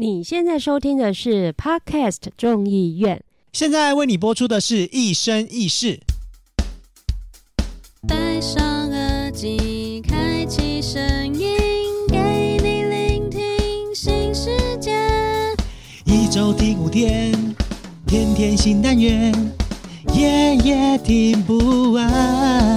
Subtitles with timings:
[0.00, 3.22] 你现在收听的是 Podcast 众议院。
[3.52, 5.98] 现在为你播出的是《一生一世》。
[8.08, 11.02] 戴上耳机，开启声
[11.38, 11.54] 音，
[12.08, 14.90] 给你聆听新世界。
[16.06, 17.30] 一周听五天，
[18.06, 19.34] 天天新单元，
[20.14, 22.69] 夜夜听不完。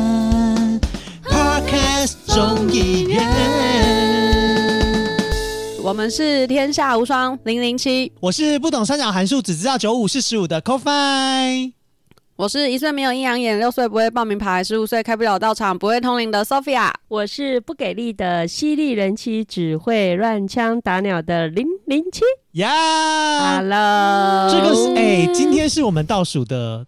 [5.93, 11.71] 我们是天下无双零零七，我是不懂三角函数，只知道九五是十五的 CoFi。
[12.35, 16.91] 我是一岁没有阴阳眼，六岁不会报名牌，十五岁开不了道场，不会通灵的 Sophia。
[17.09, 22.23] 我是不给力的犀利人妻，只会乱枪打鸟的零零七。
[22.53, 26.87] 呀、Hello，这个是哎、今天是我们倒数的，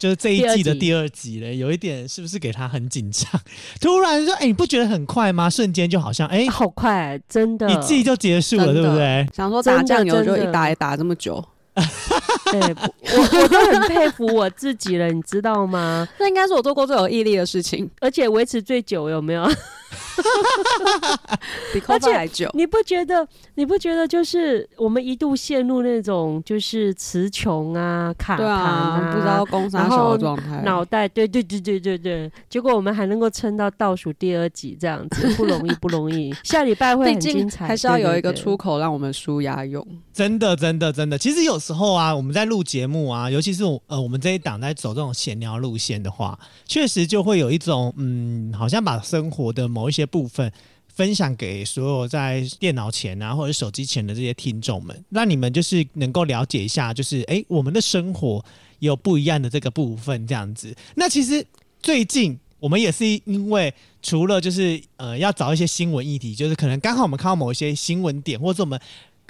[0.00, 3.38] 就是这一季的第第二集嘞，有一点是不是给他很紧张？
[3.82, 5.50] 突然说，哎、你不觉得很快吗？
[5.50, 9.28] 瞬间就好像哎、好快，真的，一季就结束了，对不对？
[9.36, 11.44] 想说打酱油就一打也打这么久，
[12.50, 16.08] 对，我我都很佩服我自己了，你知道吗？
[16.18, 19.46] 那应该是我做过最有毅力的事情，而且维持最久，有没有？
[21.72, 22.50] 比而 c 且 o 还久。
[22.54, 23.26] 你不觉得？
[23.54, 30.62] 你不觉得就是我们一度陷入那种就是词穷啊、卡对痰啊，不知道攻杀然后小的状态。
[30.62, 36.34] 脑袋，对对对对对对，结果我们还能够撑到倒数第二集这样子， 不容易不容易。
[36.42, 39.86] 下礼拜会毕很精彩，还是要有一个对对对出口让我们舒压用。
[40.12, 41.16] 真的，真的，真的。
[41.18, 50.52] 其实有时候啊，我们在录节目啊，尤其是我呃，我们这一档在走这种闲聊路线的话，确实就会有一种嗯，好像把生活的某某一些部分
[50.88, 58.44] 分享给所有在电脑前啊或者手机前的这些听众们，让你们就是能够了解一下，就是诶，我们的生活
[58.80, 60.76] 有不一样的这个部分这样子。
[60.96, 61.46] 那其实
[61.80, 63.72] 最近我们也是因为
[64.02, 68.78] 除了就是呃要找一些新闻议题，就是可能刚好我们看到某一些新闻点，或者我们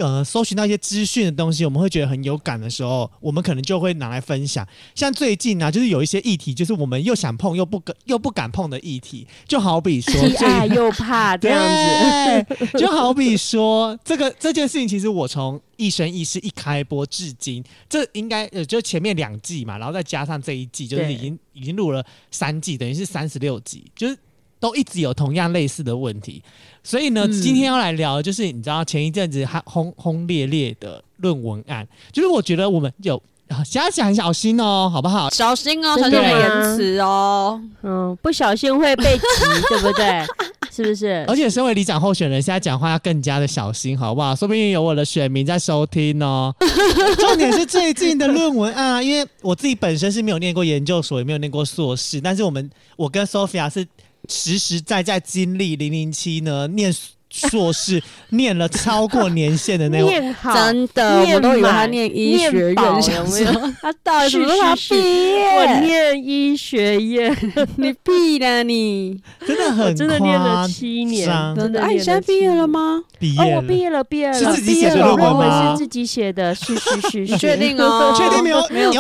[0.06, 4.66] 呃搜寻到一些资讯的东西，我们会觉得很有感的时候，我们可能就会拿来分享。
[4.94, 12.56] 像最近啊，就是有一些议题，就是我们又想碰又不敢又不敢碰的议题，就好比说既爱又怕这样子。
[12.56, 24.16] 对， 就好比说这个这件事情，其实我从《一生一世》一开播至今，这应该呃就前面两季嘛，然后再加上这一季，就是已经已经录了三季，等于是三十六集，就是
[24.58, 26.42] 都一直有同样类似的问题。
[26.82, 33.20] 所以呢，嗯今天要来聊的就是你知道前一阵子还轰轰烈烈的论文案，就是我觉得我们有。
[33.48, 35.28] 啊，现在讲小心哦，好不好？
[35.30, 37.60] 小心哦，小真心言辞哦。
[37.82, 39.22] 嗯，不小心会被急，
[39.68, 40.24] 对不对？
[40.70, 41.34] 是不是而？
[41.34, 44.36] 且身为里长候选人，现在讲话要更加的小心，好不好？
[44.36, 46.54] 说不定有我的选民在收听哦。
[47.18, 53.84] 重点是最近的论文案啊，因为我自己本身是没有念过研究所，也没有念过硕士，但是我们我跟 Sophia 是
[54.28, 56.92] 实实在在经历零零七呢念
[57.30, 60.08] 硕士，念了超过年限的那种。
[60.10, 65.56] 念好，真的，念我都以为他念医学院，想有没有说他到底什么时候毕业？
[65.56, 67.36] 我念医学院，
[67.76, 69.18] 你毕了你！
[69.46, 72.50] 真的很真的念了七年，真的哎，你现在毕业？
[72.50, 73.00] 了吗？
[73.00, 78.12] 哦，毕业了，我毕业了，毕业了，是自己写的论论文吗是自己写的，是是是确定哦？
[78.16, 78.92] 确定没有 没有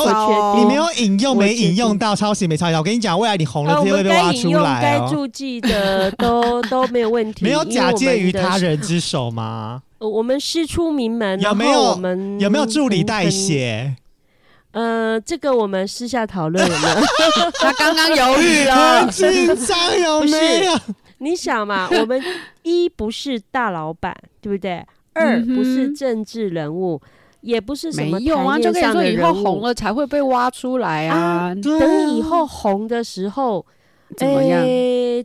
[0.56, 2.78] 你没有引用，没引用到抄袭，没抄袭到。
[2.78, 5.08] 我跟你讲，未来你红了，呃，我这些会们该引被挖出用、该来哦。
[5.10, 9.82] 注记的都都没有问题，没有假借于他人之手吗？
[9.98, 13.96] 呃我们师出名门，有没有我们有没有助理代写？
[14.72, 17.50] 呃，这个我们私下讨论有没有？
[17.60, 19.10] 他刚刚犹豫了很。
[19.10, 20.78] 紧张有没有？
[21.18, 22.22] 你想嘛， 我们
[22.62, 24.84] 一不是大老板，对不对？
[25.12, 26.98] 二不是政治人物，
[27.40, 31.52] 也不是什么没用啊，就跟你说以后红了才会被挖出来啊。
[31.54, 33.66] 等以后红的时候，
[34.16, 34.64] 怎么样？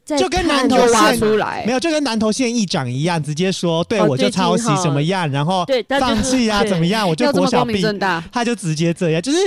[0.06, 1.72] 就跟看南投挖县出来没。
[1.72, 9.38] 有，就跟南投县议长一样，直接说对哦我就抄袭最近哈什么样，然后对放弃啊怎么样，我就国小毕，正大，他就直接这样，就是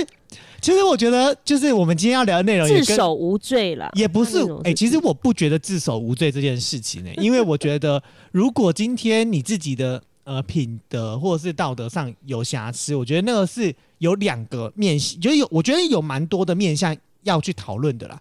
[0.59, 8.01] 其实我觉得，就是我们今天要聊的内容也跟自首无罪了，也不是哎、其实我不觉得自首无罪这件事情呢、 因为我觉得
[8.31, 18.19] 如果今天你自己的呃品德或者是道德上有瑕疵，我觉得那个是有两个面向，就是有我觉得有蛮多的面向要去讨论的啦。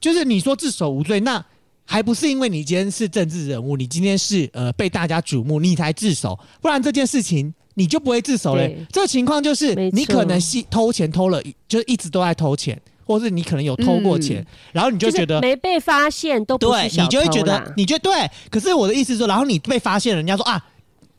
[0.00, 1.44] 就是你说自首无罪，那
[1.84, 8.86] 还不是因为你今天是政治人物，你今天是呃被大家瞩目，你才自首，不然这件事情你就不会自首嘞。
[8.92, 18.30] 这个情况就是你可能是偷钱偷了，就是一直都在偷钱，或是你可能有偷过钱，嗯然后你就觉得是没被发现都不对你就会觉得，你觉得对。
[18.48, 20.64] 可是我的意思是说，然后你被发现了，人家说啊，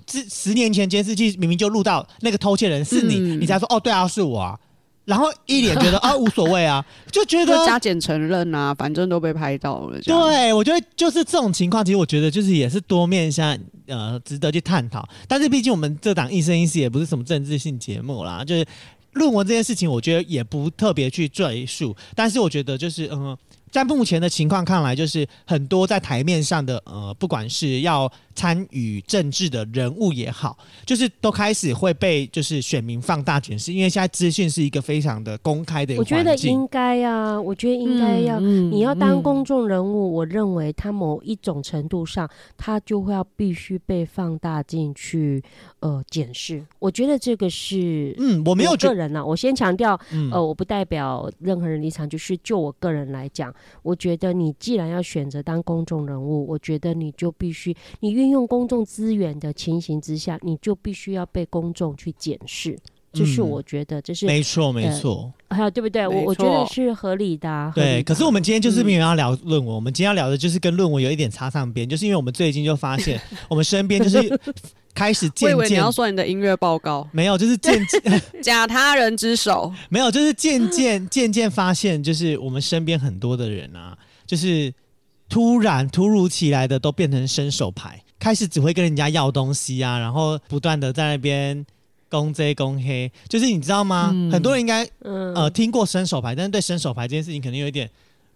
[0.06, 4.58] 这十年前监视器明明就录到那个偷窃人是你，嗯你才说哦，对啊，是我啊。
[5.06, 10.00] 然后一脸觉得啊无所谓啊， 就觉得就加减承认啊，反正都被拍到了。
[10.02, 13.58] 对，我觉得就是这种情况，其实我觉得就是也是多面向，
[13.88, 15.08] 呃，值得去探讨。
[15.28, 18.66] 但是毕竟我们这档一生一世也不是什么政治性节目啦，就是
[19.14, 21.96] 论文这件事情，我觉得也不特别去赘述。
[22.16, 23.38] 但是我觉得就是，嗯、
[23.74, 30.56] 在目前的情况看来，就是很多在台面上的，呃，不管是要参与政治的人物也好，
[30.86, 38.40] 就是都开始会被就是选民放大检视，因为现在资讯是一个非常的公开的一个我觉得应该啊，我觉得应该要。
[38.40, 45.44] 嗯你要当嗯公众人物，我认为他某一种程度上，他就会要必须被放大进去，
[45.80, 46.64] 呃，检视。
[46.78, 62.78] 我觉得这个是，嗯，我没有个人啊，我先强调，嗯呃，我不代表任何人立场，就是就我个人来讲，我觉得你既然要选择当公众人物，我觉得你就必须，你运用公众资源的情形之下，你就必须要被公众去检视。
[63.14, 65.32] 这是嗯我觉得，这是没错没呃错。
[65.50, 66.08] 还有对不对？
[66.08, 74.40] 我我觉得是合理的、对，可是我们今天就是嗯没有要聊论文，我们今天要聊的就是跟论文有一点插上边，就是因为我们最近就发现， 我们身边就是
[74.96, 83.96] 开始渐渐你要说你的音乐报告，没有，就是渐渐 假他人之手，没有，就是渐渐渐渐发现，就是我们身边很多的人啊，
[84.26, 84.74] 就是
[85.30, 91.64] 突然突如其来的都变成伸手牌，开始只会跟人家要东西啊，然后不断的在那边
[92.14, 94.12] 攻这公黑，就是你知道吗？
[94.14, 97.90] 嗯很多人应该嗯呃听过伸手牌，但是对伸手牌这件事情可能有一点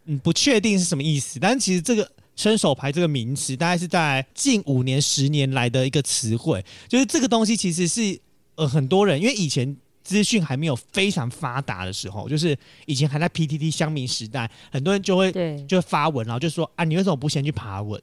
[0.06, 1.40] 嗯不确定是什么意思。
[1.40, 8.20] 但是其实这个伸手牌这个名词，大概是在近五年、十年来的一个词汇，就是这个东西其实是
[8.56, 9.78] 呃很多人因为以前。
[10.08, 15.30] 资讯还没有非常发达的时候，就是以前还在 PTT 乡民时代，很多人就会，
[15.68, 18.02] 就会发文，然后就说啊，你为什么不先去爬文？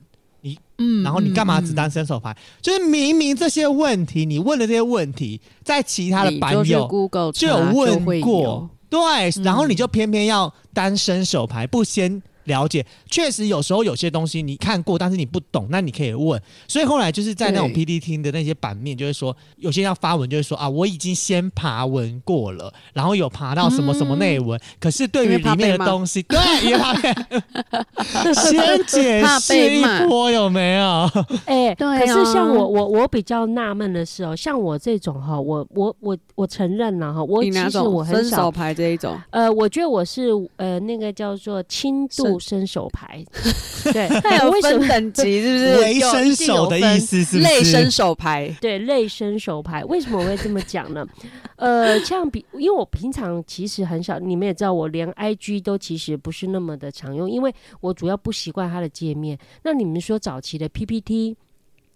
[0.79, 2.37] 嗯然后你干嘛只当伸手牌？
[2.61, 12.85] 就是明明这些问题，你问的这些问题，在其他的版友 Google 就有问过，对，然后嗯你就偏偏要单伸手牌，不先了解。
[13.11, 16.41] 确实有时候有些东西你看过，但是你不懂，那你可以问。
[16.69, 26.39] 所以后来就是在那种 PPT 的那些版面，就是说有些要发文，就是说啊，我已经先爬文过了，然后有爬到什么什么内文，可是对于里面的东西，对，
[28.35, 31.11] 先解怕释一波有没有？
[31.47, 43.25] 哎、对可是像啊我我我比较纳闷的是哦，像我这种哈，我我我我承认了哈，我其实我很少，牌这一种，呃，我觉得我是呃那个叫做轻度伸手牌，
[43.93, 44.87] 对，它有为什么？
[44.87, 45.77] 分等级是不是？
[45.83, 47.49] 为伸手的意思是不是？
[47.49, 51.07] 类伸手牌，对，类伸手牌，为什么我会这么讲呢？
[51.57, 59.39] 呃，像比，因为我平常其实很少，你们也知道，我连 IG 都其实不是那么的常用，因为我主要不习惯它的界面。
[59.63, 61.37] 那你们说早期的 PPT，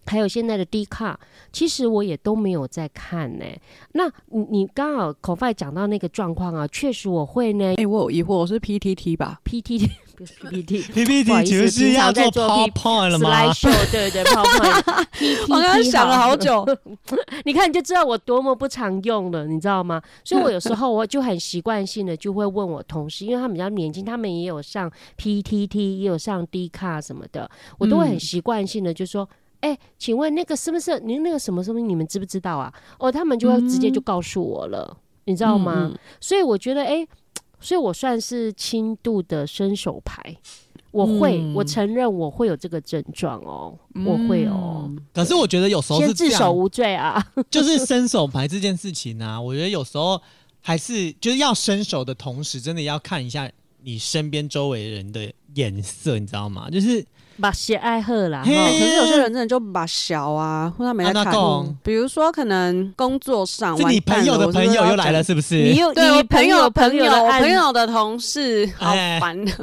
[0.05, 1.19] 还有现在的 D 卡，
[1.51, 3.45] 其实我也都没有在看呢、
[3.91, 9.87] 那你你刚好口外讲到那个状况啊，确实我会呢哎，我有疑惑，我是 PTT 吧？，PPT
[10.19, 10.81] 不是 PPT。
[10.81, 13.53] PPT 意思请问是要做平常在做 PowerPoint 了吗
[13.89, 16.65] 对对， PowerPoint，我刚刚想了好久，
[17.45, 20.01] 你看你就知道我多么不常用了，你知道吗？
[20.25, 29.27] 所以我有时候我就很习惯性的就会问我同事，因为他们比较年轻，他们也有上 PTT，也有上 D 卡什么的，我都会很嗯习惯性的就说。
[29.61, 31.81] 哎、请问那个是不是您那个什么什么？
[31.81, 32.73] 你们知不知道啊？
[32.97, 34.95] 哦，他们就会直接就告诉我了，
[35.25, 35.89] 你知道吗？
[35.91, 35.99] 嗯？
[36.21, 37.05] 所以我觉得，哎、
[37.59, 40.35] 所以我算是轻度的伸手牌。
[40.91, 47.23] 我会，嗯我承认我会有这个症状哦，嗯我会哦，可是我觉得有时候是自首无罪啊。
[47.51, 50.19] 就是伸手牌这件事情啊，我觉得有时候
[50.61, 53.47] 还是就是要伸手的同时，真的要看一下
[53.83, 56.71] 你身边周围人的眼色，你知道吗？
[56.71, 57.05] 就是
[57.39, 61.33] 把鞋爱喝啦，可是有些人真的就把小啊，或者他没在看，
[61.83, 65.55] 比如说可能工作上，是你朋友的朋友又来了，是不是？
[65.55, 68.89] 你又对朋友朋朋友我朋友的同事好。
[68.91, 69.53] 哎烦，就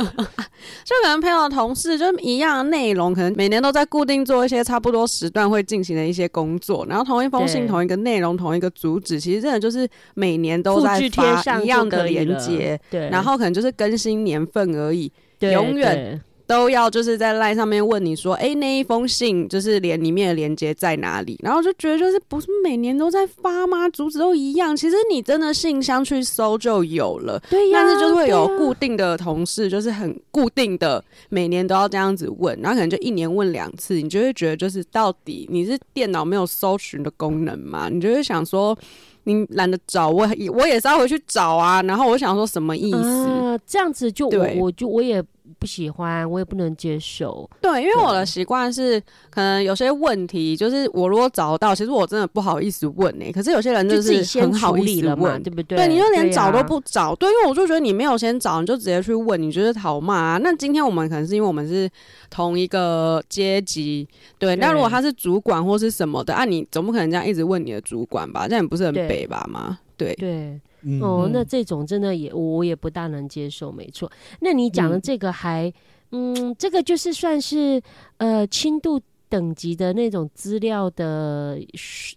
[1.02, 15.10] 可能朋友的同事 就一样的内容，可能每年都在固定做一些差不多时段会进行的一些工作，然后同一封信、同一个内容、同一个主旨，其实真的就是每年都在发上一样的连接，对，然后可能就是更新年份而已。
[15.38, 21.38] 对永远对都要就是在 line 上面问你说，哎、那一封信就是连里面的连接在哪里？
[21.42, 23.88] 然后就觉得就是不是每年都在发吗？
[23.88, 27.40] 主旨都一样，其实你真的信箱去搜就有了。
[27.50, 37.88] 对呀，但是就是会有固定的同事，就是很固定的，每年都要这样子问，然后可能就一年问两次，你就会觉得就是到底你是电脑没有搜寻的功能嘛？
[37.88, 38.76] 你就会想说，
[39.24, 41.82] 你懒得找，我也我也是要回去找啊。
[41.82, 42.96] 然后我想说什么意思？
[42.98, 45.22] 啊，这样子就我我就我也
[45.58, 47.48] 不喜欢，我也不能接受。
[47.60, 49.00] 对，因为我的习惯是，
[49.30, 55.76] 可能有些问题，就是我如果找到，其实我真的不好意思问呢、欸可是有些人就是很好意思理了嘛，问，对不对？
[55.76, 60.40] 对，你就连找都不找，对，因为我就觉得你没有先找，你就直接去问，你就是讨骂啊。
[60.42, 61.88] 那今天我们可能是因为我们是
[62.30, 64.56] 同一个阶级，对。
[64.56, 68.48] 那如果他是主管或是什么的，啊，你总不可能这样一直问你的主管吧？
[68.48, 69.78] 这样也不是很对北吧吗？
[69.96, 70.60] 对，对。
[70.86, 74.10] 嗯哦，那嗯这种真的也我也不大能接受，没错。
[74.40, 75.72] 那你讲的嗯这个还，
[76.12, 77.82] 嗯这个就是算是
[78.18, 81.58] 呃轻度等级的那种资料的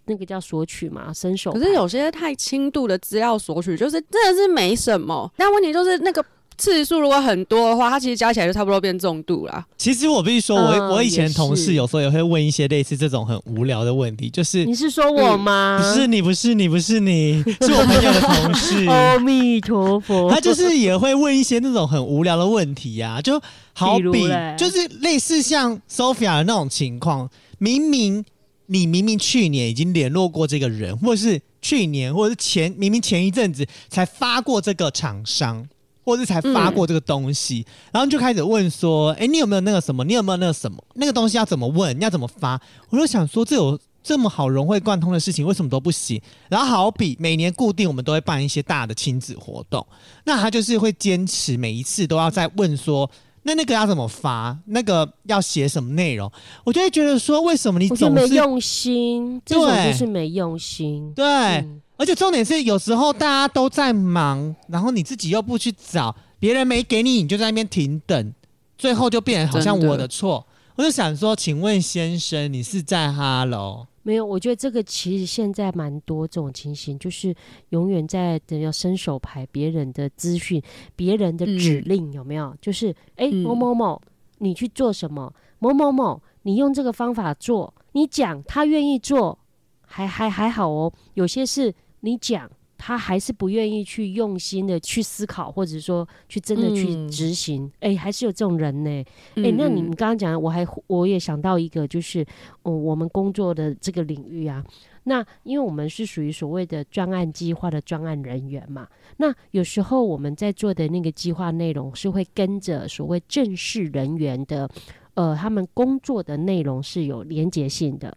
[0.06, 1.50] 那个叫索取嘛，伸手。
[1.52, 5.28] 可是有些太轻度的资料索取，就是真的是没什么。
[5.36, 6.24] 但问题就是那个
[6.60, 9.66] 次数如果很多的话，它其实加起来就差不多变重度啦。
[9.78, 15.80] 其实我必须说，我、嗯我以前同事有时候也会问一些类似这种很无聊的问题，就是你是说我吗？
[15.82, 18.84] 不是你，不是你，不是你，是我朋友的同事。
[18.86, 20.30] 阿弥陀佛。
[20.30, 23.40] 他就是也会问一些那种很无聊的问题呀、就
[23.72, 28.24] 好比就是类似像 Sophia 的那种情况，明明
[28.66, 35.66] 你明明去年已经联络过这个人，或是去年或者是前明明前一阵子才发过这个厂商。
[36.10, 40.04] 或是才发过这个东西，然后就开始问说：“哎、你有没有那个什么？
[40.04, 40.82] 你有没有那个什么？
[40.94, 41.96] 那个东西要怎么问？
[41.98, 46.20] 你要怎么发？”我就想说，这有这么好融会贯通的事情，为什么都不行？
[46.48, 49.86] 然后好比每年固定我们都会办一些大的亲子活动，
[50.24, 53.08] 那他就是会坚持每一次都要再问说，
[53.44, 54.58] 那那个要怎么发？
[54.66, 56.30] 那个要写什么内容？
[56.64, 61.12] 我就会觉得说，为什么你总是没用心，这种对就是没用心。
[61.14, 61.24] 对？
[61.24, 68.32] 嗯而且重点是，有时候大家都在忙，然后你自己又不去找，别人没给你，你就在那边停等，
[68.78, 70.46] 最后就变成好像我的错。
[70.76, 73.86] 我就想说，请问先生，你是在哈喽？
[74.02, 77.34] 没有，我觉得这个其实现在蛮多这种情形，就是
[77.68, 80.62] 永远在等要伸手牌别人的资讯、
[80.96, 82.56] 别人的指令，有没有？
[82.62, 84.00] 就是哎、嗯某某某，
[84.38, 85.30] 你去做什么？
[85.58, 89.38] 某某某，你用这个方法做，你讲他愿意做，
[89.86, 90.90] 还还还好哦。
[91.12, 92.50] 有些是你讲。
[92.82, 99.04] 他还是不愿意去用心的去思考，或者说去真的去嗯执行，哎、还是有这种人呢、哎、
[99.34, 102.24] 嗯那你嗯你刚刚讲，我还我也想到一个，就是
[102.62, 104.64] 哦，我们工作的这个领域啊，
[105.04, 108.88] 那因为我们是属于所谓的专案计划的专案人员嘛，
[109.18, 114.66] 那有时候我们在做的那个计划内容是会跟着所谓正式人员的，
[115.12, 118.16] 呃，他们工作的内容是有连结性的。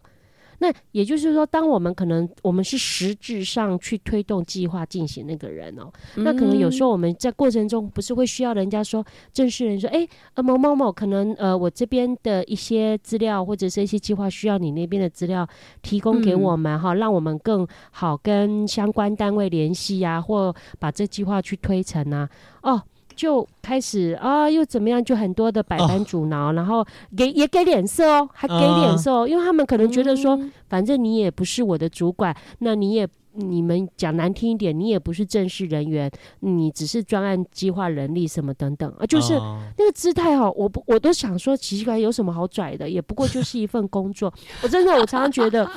[0.64, 15.46] 那也就是说，当我们可能我们是实质上去推动计划进行那个人哦，那可能有时候我们在过程中不是会需要人家说正式人说，哎、呃某某某，可能呃我这边的一些资料或者是一些计划需要你那边的资料
[15.82, 22.30] 提供给我们哈、让我们更好跟相关单位联系呀、或把这计划去推成啊，
[22.62, 22.82] 哦。
[23.14, 25.02] 就开始啊，又怎么样？
[25.02, 26.84] 就很多的百般阻挠，然后
[27.16, 42.88] 给也给脸色哦，还给脸色哦，因为他们可能觉得说，反正你也不是我的主管，那你也你们讲难听一点，你也不是正式人员，你只是专案计划人力什么等等啊，就是哦那个姿态哦，我不我都想说奇怪，有什么好拽的？
[42.88, 44.32] 也不过就是一份工作。
[44.62, 45.68] 我真的，我常常觉得，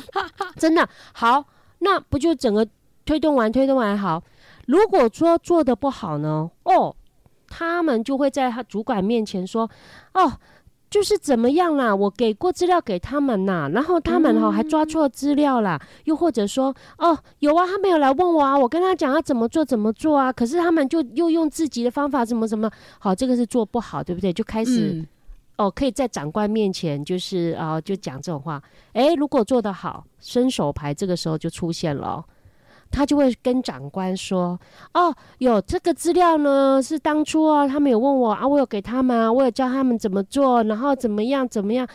[0.56, 1.44] 真的好，
[1.80, 2.68] 那不就整个
[3.06, 4.24] 推动完推动完好？
[4.68, 6.52] 如果说做的不好呢？
[6.66, 6.94] 哦，
[7.48, 9.70] 他们就会在他主管面前说，
[10.14, 10.34] 哦。
[10.90, 11.94] 就是怎么样啦？
[11.94, 24.32] 我给过资料给他们呐，然后他们哈、还抓错资料啦，又或者说哦有啊，他没有来问我啊，我跟他讲要怎么做怎么做啊，可是他们就又用自己的方法怎么怎么，好，这个是做不好，对不对？
[24.32, 25.08] 就开始、嗯
[25.58, 28.64] 哦，可以在长官面前就是啊、就讲这种话。
[28.94, 32.24] 诶，如果做得好，伸手牌这个时候就出现了哦、
[32.92, 34.60] 他就会跟长官说
[34.94, 41.88] ：“哦，有这个资料呢，是当初啊，他们有问我啊，我有给他们，我有教他们怎么做，然后怎么样怎么样。”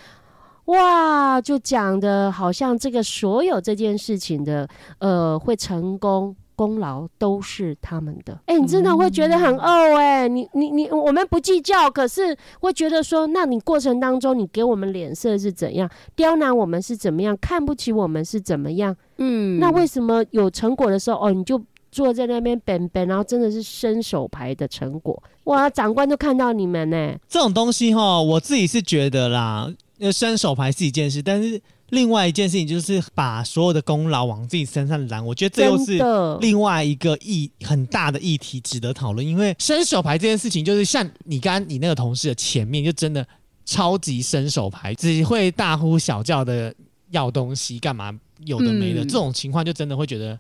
[0.67, 4.69] 哇，就讲的好像这个所有这件事情的
[4.99, 8.41] 呃会成功功劳都是他们的。
[8.47, 18.97] 哎、你真的会觉得很怄哎、你你你，我们不计较，可是会觉得说，那你过程当中你给我们脸色是怎样，刁难我们是怎么样，看不起我们是怎么样？
[19.19, 31.61] 嗯那为什么有成果的时候，哦，你就坐在那边本本，然后真的是伸手牌的成果，哇，长官都看到你们呢、这种东西哈，我自己是觉得啦，呃，伸手牌是一件事，但是
[31.93, 35.99] 另外一件事情就是把所有的功劳往自己身上揽，我觉得这又是，
[36.41, 39.27] 另外一个议很大的议题值得讨论。
[39.27, 43.27] 因为伸手牌这件事情，就是像你刚刚你那个同事的前面，就真的
[43.67, 46.75] 超级伸手牌，只会大呼小叫的
[47.11, 48.11] 要东西，干嘛
[48.47, 50.39] 有的没的，嗯这种情况就真的会觉得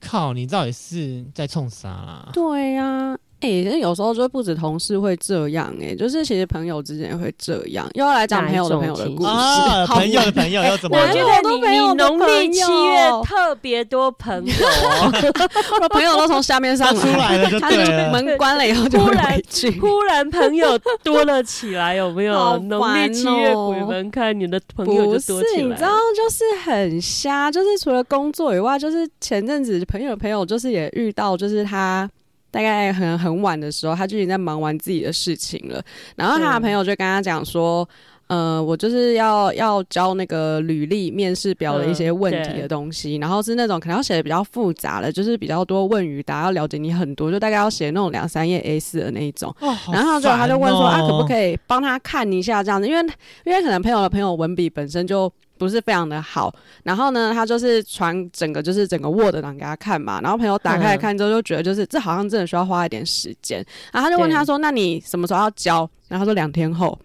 [0.00, 2.30] 靠，你到底是在冲啥啦？
[2.32, 3.14] 对呀、
[3.46, 7.88] 哎、有时候就不止同事会这样、哎，就是其实朋友之间也会这样。
[7.94, 11.06] 又要来讲朋友的朋友的故事，啊，好朋友的朋友又怎么了？
[11.06, 15.12] 我觉得你没有的你农历七月特别多朋友哦，
[15.82, 19.80] 我朋友都从下面上都出来了就他就对了门关了以后就会突然回去。
[19.80, 22.56] 忽然朋友多了起来，有没有？
[22.66, 32.08] 农历烦七月哦鬼门开，你的朋友不就是多起来你知道，就是很瞎，就是除了工作以外，就是前阵子朋友的朋友，就是也遇到，就是他
[32.50, 35.82] 大概很很晚的时候，他就已经在忙完自己的事情了，
[36.16, 37.88] 然后他的朋友就跟他讲说。
[38.28, 49.54] 呃，我就是要要交那个履历、面试表的一些嗯问题的东西，然后是那种可能要写的比较复杂的，就是比较多问语答，要了解你很多，就大概要写那种两三页 A 四的那一种。
[49.92, 51.24] 然后就他就问说、啊，可不？
[51.24, 52.88] 可以帮他看一下这样子？
[52.88, 53.00] 因为
[53.44, 65.88] 因为可能朋友的朋友文笔本身就不是非常的好，然后呢，他就是传整个就是整个 Word 档给他看嘛，然后朋友打开来看之后就觉得就是这好像真的需要花一点时间，然后他就问他说，那你什么时候要交？
[66.08, 66.98] 然后他说两天后。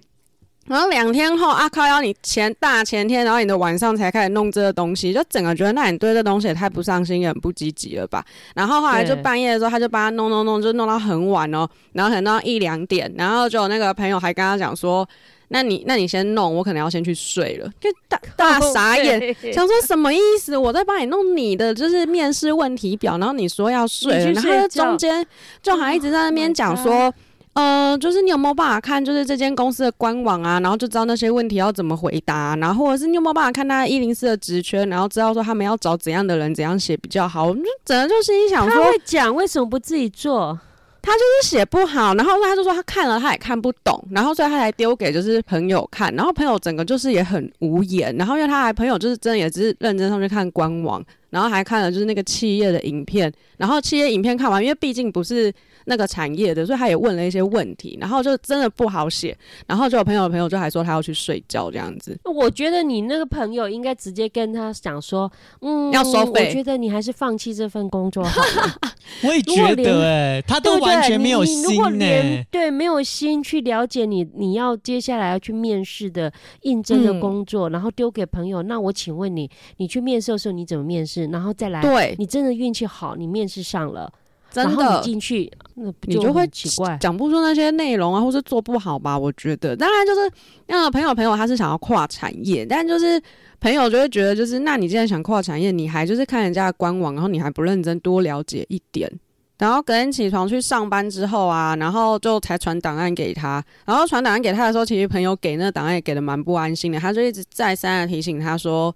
[0.67, 1.85] 然后两天后，啊靠！
[1.87, 8.23] 要你前大前天，然后你的晚上才开始弄这个东西，就整个觉得那你对这东西也太不上心，也很不积极了吧？
[8.55, 15.05] 然后后来就半夜的时候，他就帮他弄弄弄，就弄到很晚哦，然后可能到一两点，然后就有那个朋友还跟他讲说，
[15.47, 19.35] 那你那你先弄，我可能要先去睡了， 就大大傻眼。
[19.51, 20.55] 想说什么意思？
[20.55, 25.25] 我在帮你弄你的就是面试问题表，然后你说要睡然后中间
[25.61, 27.11] 就还一直在那边讲说。
[27.53, 37.45] 呃，就是你有没有办法看，就是这间公司的官网啊，然后就知道那些问题要怎么回答，然后或者是你有没有办法看他一零四的职缺，然后知道说他们要找怎样的人，怎样写比较好。
[37.45, 40.57] 我们就整个就心里想他说，会讲，为什么不自己做？
[41.03, 55.51] 他就是写不好，然后他就说他看了他也看不懂，然后所以他才丢给就是朋友看，然后朋友整个就是也很无言，然后因为他还朋友就是真的也只是认真上去看官网，然后还看了就是那个企业的影片，然后企业影片看完，因为毕竟不是
[55.85, 59.35] 那个产业的，所以他也问了一些问题，然后就真的不好写，
[59.65, 68.79] 然后就有朋友的朋友就还说他要去睡觉这样子，我觉得你那个朋友应该直接跟他讲说，嗯，要收费我觉得你还是放弃这份工作好了，
[69.23, 70.81] 我也觉得，哎，他都？
[70.81, 72.05] 完全没有你你如果心呢。
[72.05, 79.47] 连对没有心去了解你你要接下来要去面试的应征的嗯工作，然后丢给朋友，那我请问你，
[79.77, 81.20] 你去面试的时候你怎么面试？
[81.29, 84.11] 然后再来，对，你真的运气好，你面试上了，
[84.49, 85.01] 真然后你的。
[85.01, 86.97] 进去，那不你就会奇怪。
[86.99, 89.17] 讲不出那些内容啊，或是做不好吧？
[89.17, 90.31] 我觉得，当然就是
[90.67, 93.21] 那个朋友朋友他是想要跨产业，但就是
[93.59, 99.11] 朋友就会觉得，就是那你既然想跨产业，你还就是看人家的官网，然后你还不认真多了解一点。
[99.57, 103.63] 然后隔天起床去上班之后啊，然后就才传档案给他。
[103.85, 108.91] 然后传档案给他的时候，其实朋友给那个档案也给的蛮不安心的，他就一直再三的提醒他说，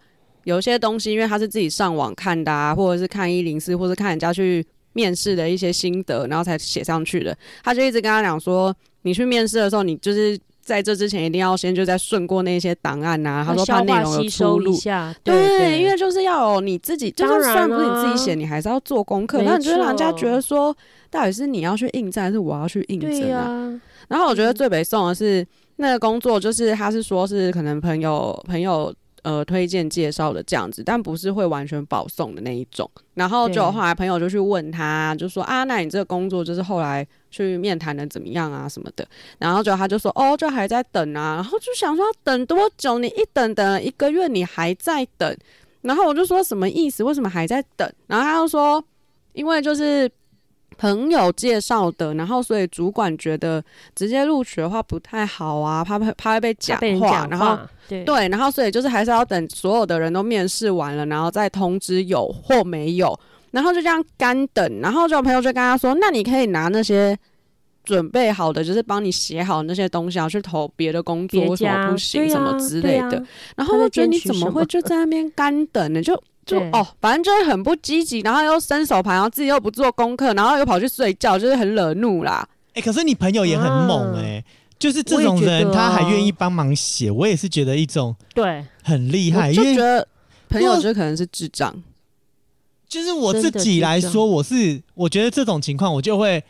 [0.45, 7.37] 有些东西因为他是自己上网看的啊，或者是看一零四，或是看人家去面试的一些心得，然后才写上去的。
[7.63, 14.73] 他就一直跟他讲说，你去面试的时候，你就是在这之前一定要先就在顺过那些档案呐、他说怕内容有出吸收一入。
[14.73, 19.41] 下，对，对，因为就是要有你自己，就是算虽然不是你自己啊写，你还是要做功课。
[19.43, 20.75] 那你就让人家觉得说，
[21.09, 23.81] 到底是你要去应征，还是我要去应对征呀、啊？
[24.07, 25.45] 然后我觉得最北宋的是
[25.77, 28.93] 那个工作，就是他是说是可能朋友朋友
[29.25, 32.87] 呃推荐介绍的这样子，但不是会完全保送的那一种。
[33.15, 39.03] 然后就后来朋友就去问他，就说啊，那你这个工作就是后来去面谈的怎么样啊什么的。
[39.39, 41.33] 然后就他就说哦，就还在等啊。
[41.35, 42.99] 然后就想说等多久？
[42.99, 45.35] 你一等等了一个月，你还在等。
[45.81, 47.03] 然后我就说什么意思？
[47.03, 47.91] 为什么还在等？
[48.05, 48.83] 然后他就说，
[49.33, 50.07] 因为就是
[50.77, 53.63] 朋友介绍的，然后所以主管觉得
[53.95, 57.57] 直接录取的话不太好啊，怕怕怕会被讲话，然后，
[57.87, 63.19] 对对，然后所以就是还是要等所有的人都面试完了，然后再通知有或没有，
[63.51, 67.17] 然后就这样干等，然后就有朋友就跟他说，那你可以拿那些。
[67.85, 72.23] 准备好的就是帮你写好那些东西，要去投别的工作，为什么不行？
[72.23, 73.23] 对什么之类的。
[73.55, 76.01] 然后他在我觉得你怎么会就在那边干等呢？
[76.01, 82.47] 就就哦，反正就是很不积极，然后又伸手牌，然后自己又不做功课，然后又跑去睡觉，就是很惹怒啦。
[82.73, 84.43] 哎、可是你朋友也很猛啊哎、
[84.77, 90.07] 就是这种人，他还啊愿意帮忙写，我也是觉得一种对，很厉害，就因为觉得
[90.47, 91.73] 朋友我就可能是智障。
[92.87, 96.43] 就是我自己来说，我是我觉得这种情况我就会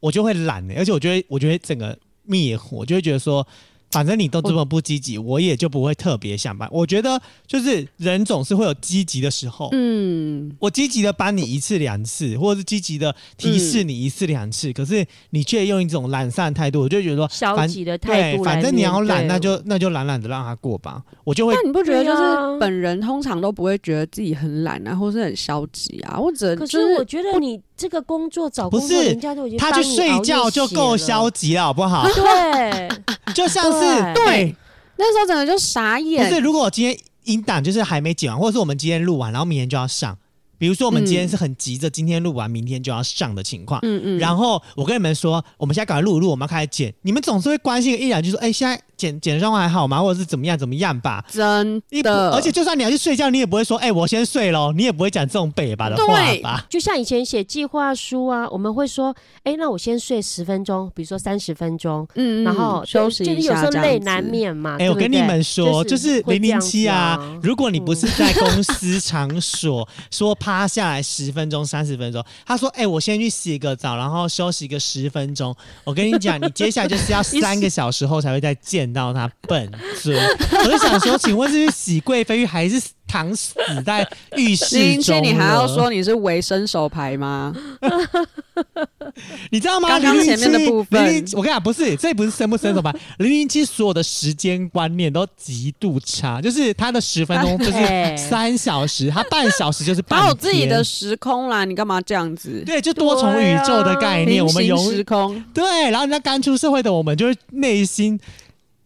[0.00, 3.46] 我就会懒哎、而且我觉得我觉得整个灭火，就会觉得说
[3.92, 6.66] 反正你都这么不积极，我也就不会特别想办。
[6.72, 32.06] 我觉得就是人总是会有积极的时候，嗯，我积极的帮你一次两次，或者是积极的提示你一次两次，可是你却用一种懒散的态度，我就觉得说消极的态，度来反正你要懒，那就那就懒懒的让他过吧，我就会那你不觉得就是本人通常都不会觉得自己很懒啊，或是很消极啊，或者可是我觉得你这个工作找不工作，是人家都已经他去睡觉就够消极了，好不好？
[32.06, 32.88] 对，
[33.34, 33.80] 就像是
[34.14, 34.56] 对对，
[34.96, 36.32] 那时候整个就傻眼不眼。
[36.32, 40.16] 是如果我今天音档就是还没剪完，或者是我们今天录完，然后明天就要上，
[40.58, 43.80] 比如说我们今天是很急着今天录完，明天就要上的情况。
[43.82, 46.94] 嗯嗯，然后我跟你们说，我们现在赶快录一录，我们要开始剪。
[47.02, 50.00] 你们总是会关心一两句，说：“哎、现在剪剪的状况还好吗？
[50.00, 56.64] 或者是怎么样怎么样吧？”真的，而且就算你要去睡觉，你也不会说：“哎、我先睡喽。”你也不会讲这种北吧的话对吧？
[56.70, 64.22] 就像以前写计划书啊，我们会说，哎，那我先睡十分钟，比如说三十分钟，嗯，嗯然后休息一就是有时候下这样子累难。
[64.22, 64.76] 免嘛。
[64.78, 79.70] 哎、我跟你们说，就就是零零七啊啊，如果你不是在公司场所说趴下来十分钟、三十分钟，他说：“哎、我先去洗个澡，然后休息个十分钟。”我跟你讲，你接下来就是要 三个小时后才会再见到他，笨
[80.02, 80.12] 拙。
[80.64, 85.22] 我就想说，请问是去洗贵妃浴，还是躺死在浴室零零七，中？
[85.22, 85.90] 你还要说？
[85.90, 87.54] 你是为伸手牌吗？
[89.50, 89.88] 你知道吗？
[89.88, 92.92] 刚刚前面的部分007我跟你讲，不是，这不是伸不伸手牌？
[93.18, 100.28] 零零七所有的时间观念都极度差，就是他的十分钟就是哎三小时，他半小时就是半他天。
[100.28, 102.62] 有自己的时空啦，你干嘛这样子？
[102.64, 108.18] 对，就多重宇宙的概念，平我们永时空，对，然后人家刚出社会的我们，就是内心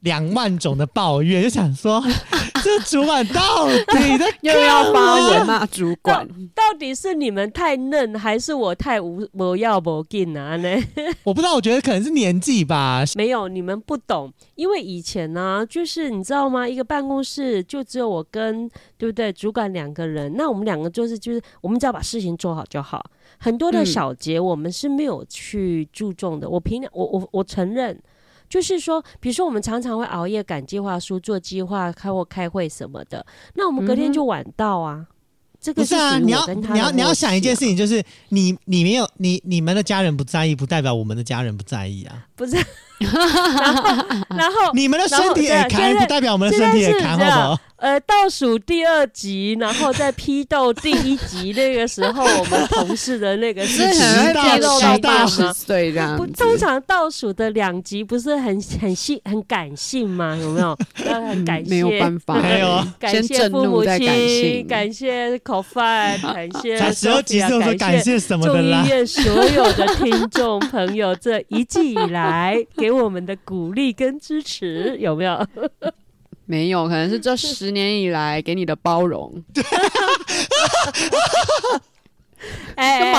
[0.06, 2.00] 两万种的抱怨，就想说，
[2.62, 6.26] 这主管到底在 又要发文骂主管。
[6.54, 10.56] 到底是你们太嫩，还是我太无无要无劲啊？
[10.56, 10.68] 呢？
[11.24, 13.02] 我不知道，我觉得可能是年纪吧。
[13.16, 16.68] 没有，你们不懂，因为以前呢、就是你知道吗？
[16.68, 23.04] 一个办公室就只有我跟对不对主管两个人，那我们两个就是就是我们只要把事情做好就好。
[23.38, 26.48] 很多的嗯小节我们是没有去注重的。
[26.48, 28.00] 我平常我我我承认。
[28.48, 35.06] 就是说，比如说我们常常会熬夜赶计划书、做计划、开或开会什么的，那我们隔天就晚到啊。
[35.58, 42.26] 这个不是啊，你要你要你要想一件事情，就是你你没有你你们的家人不在意，不代表我们的家人不在意啊。
[42.36, 42.56] 不是，
[43.06, 43.82] 然后
[44.36, 47.58] 然后你们的身体也然后看，现在不代表我们的身体也看，好不好？
[47.76, 60.34] 呃，倒数第二集，然后在批斗第一集那个时候，我们同事的那个是事情可能会到八十岁这样不，通常倒数的两集不是很很性很感性吗？
[60.40, 60.74] 有没有？
[61.04, 68.88] 那很感谢，没有办法，没有啊感谢父母亲，感谢口饭，感谢才十二集 Sophia，就说感谢什么的啦众议。
[68.88, 72.56] 院所有的听众朋友，这一季以来
[72.86, 75.44] 给我们的鼓励跟支持， 有没有？
[76.44, 79.42] 没有，可能是这十年以来给你的包容。
[82.76, 83.12] 哎，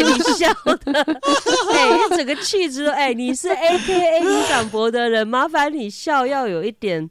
[0.00, 1.02] 你笑的，
[1.70, 7.10] 哎，整个气质，哎，你是 A K A 李长博的人，麻烦你笑要有一点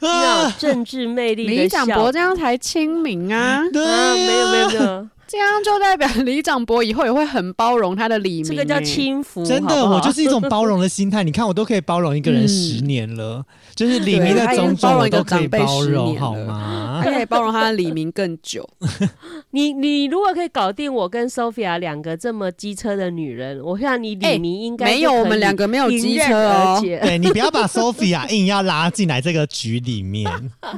[0.00, 8.84] 那种政治魅力的李长博这样才亲民啊，对啊，没有没有没有，这样就代表李长博以后也会很包容他的李明、这个叫欸。
[8.84, 9.96] 轻浮，真的，好不好？
[9.96, 11.24] 我就是一种包容的心态。
[11.24, 12.48] 你看，我都可以包容一个人嗯。
[12.48, 13.42] 十年了，
[13.74, 17.10] 就是李明的对他已经种种包容一个我都可以长辈10包容，好吗 他？
[17.10, 18.68] 可以包容他的李明更久。
[19.50, 30.30] 你你如果可以搞定我跟 Sophia 两个这么机车的女人，我想你哎李明应该没有，我们两个没有机车哦对你不要把 Sophia 硬要拉进来这个局里面。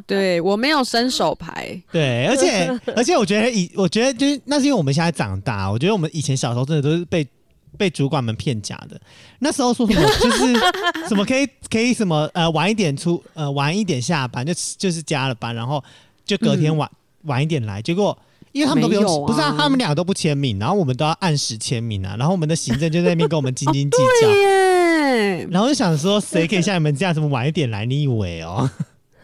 [0.06, 7.26] 对我没有伸手牌，对，而且而且我觉得以我觉得就是那是因为我们现在长大，我觉得我们以前小时候真的都是被
[7.76, 9.00] 被主管们骗假的。
[9.38, 10.54] 那时候说什么 就是
[11.08, 15.82] 什么可以可以什么呃晚一点出呃晚一点下班就就是加了班，然后
[16.24, 16.90] 就隔天晚、
[17.22, 18.16] 晚一点来，结果。
[18.52, 27.84] 因为他们都不用，啊不是啊，他们两个都不签名，然后我们都要按时签名啊，然后我们的行政就在那边跟我们斤斤计较， 耶，然后就想说，谁可以像你们这样，什么晚一点来？
[27.84, 28.70] 你以为哦？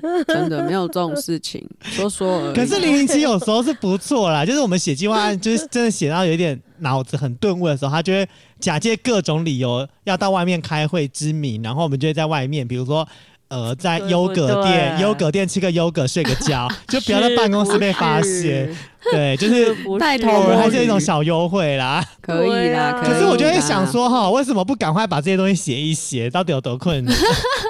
[0.29, 2.55] 真的没有这种事情， 说说而已。
[2.55, 13.07] 可是零零七有时候是不错啦， 就是我们写计划案，就是真的写到有一点脑子很顿悟的时候，他就会假借各种理由要到外面开会之名，然后我们就会在外面，比如说。
[13.51, 18.73] 呃，在优格店，优格店吃个优格，睡个觉， 就不要在办公室被发现。
[19.11, 22.05] 对，就是 带头还是一种小优惠啦。
[22.23, 26.31] 可以啦，可是我就会想，说，哈，为什么不赶快把这些东西写一写？
[26.31, 27.13] 到底有多困难？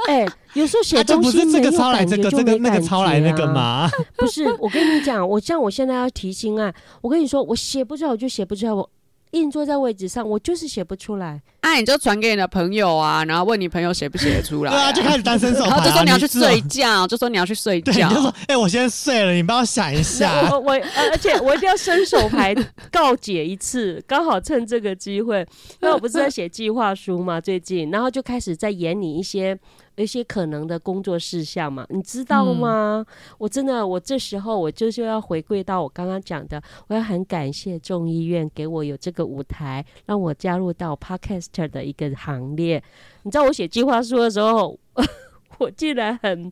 [0.08, 3.52] 哎、有时候写他就东西不是这个抄来这个，这个那个抄来那个觉啊？
[3.54, 3.90] 嘛？
[4.16, 8.86] 不是，我跟你讲，我像我现在要提心啊，我跟你说，我写不出来我就写不出来，我
[9.32, 11.40] 硬坐在位置上，我就是写不出来。
[11.60, 18.20] 啊，你就传给你的朋友啊，然后问你朋友写不写得出来、对啊，就开始单身手然后就说你要去睡觉，就说你要去睡，觉你就。
[18.20, 20.48] 说，哎、我先睡了，你帮我想一下。
[20.50, 22.54] 我我呃而且我一定要伸手牌
[22.90, 25.46] 告解一次，刚好趁这个机会。
[25.80, 29.56] 因为我不是在写计划书嘛，最近，然后就开始在演你一些
[30.02, 33.04] 一些可能的工作事项嘛，你知道吗？
[33.38, 42.82] 我真的，我这时候我就是要回归到我刚刚讲的，我要很感谢众议院给我有这个舞台，让我加入到 podcaster 的一个行列。
[43.22, 44.78] 你知道我写计划书的时候，
[45.58, 46.50] 我竟然很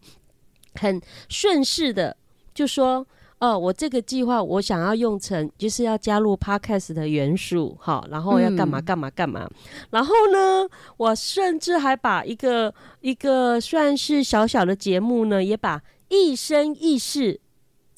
[0.75, 2.17] 很顺势的
[2.55, 3.07] 就说。
[3.41, 8.85] 哦，我这个计划我想要用成，就是要加入 podcast 的元素，好，然后要干嘛嗯。
[8.85, 9.49] 干嘛干嘛，
[9.91, 17.41] 然后呢，我甚至还把一个一个算是小小的节目呢，也把一生一世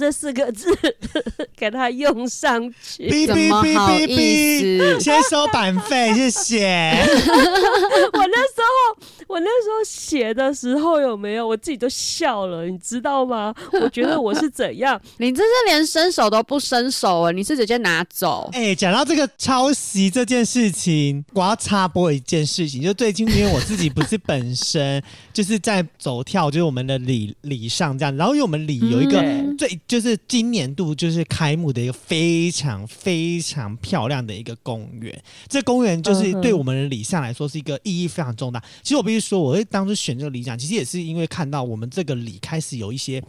[0.00, 0.66] 这四个字
[1.54, 3.08] 给它用上去。
[3.08, 5.00] 哔怎么哔哔哔好意哔，思？
[5.00, 6.94] 先收版费，谢谢。
[8.12, 13.54] 我那时候，我那时候写的时候有没有，我自己都笑了，你知道吗？
[13.72, 17.30] 我觉得我是怎样， 你这是连伸手都不伸手啊！
[17.30, 18.48] 你是直接拿走。
[18.54, 38.62] 哎、讲到这个抄袭这件事情，我要插播一件事情，就最近因为我自己不是本身就是在走跳，就是我们的礼礼上这样，然后因为我们礼有一个嗯最就是今年度就是开幕的一个非常非常漂亮的一个公园，这公园就是对我们的理想来说是一个意义非常重大。
[38.85, 43.20] 其实我必须说，我会当初选这个理想，其实也是因为看到我们这个里开始有一些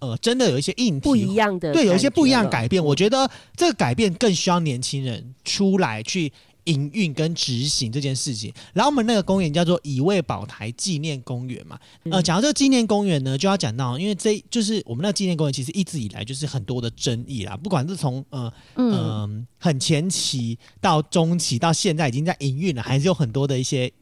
[0.00, 2.84] 呃，真的有一些硬体不一样的，对，有一些不一样改变。
[2.84, 6.30] 我觉得这个改变更需要年轻人出来去
[6.70, 8.52] 营运跟执行这件事情。
[8.72, 11.78] 然后我们那个公园叫做以卫宝台纪念公园嘛。
[12.04, 23.92] 呃，嗯讲到这个纪念公园呢，就要讲到，因为这就是我们那个纪念公园，其实一直以来就是很多的争议啦，不管是从呃嗯，嗯，很前期到中期到现在已经在营运了，还是有很多的一些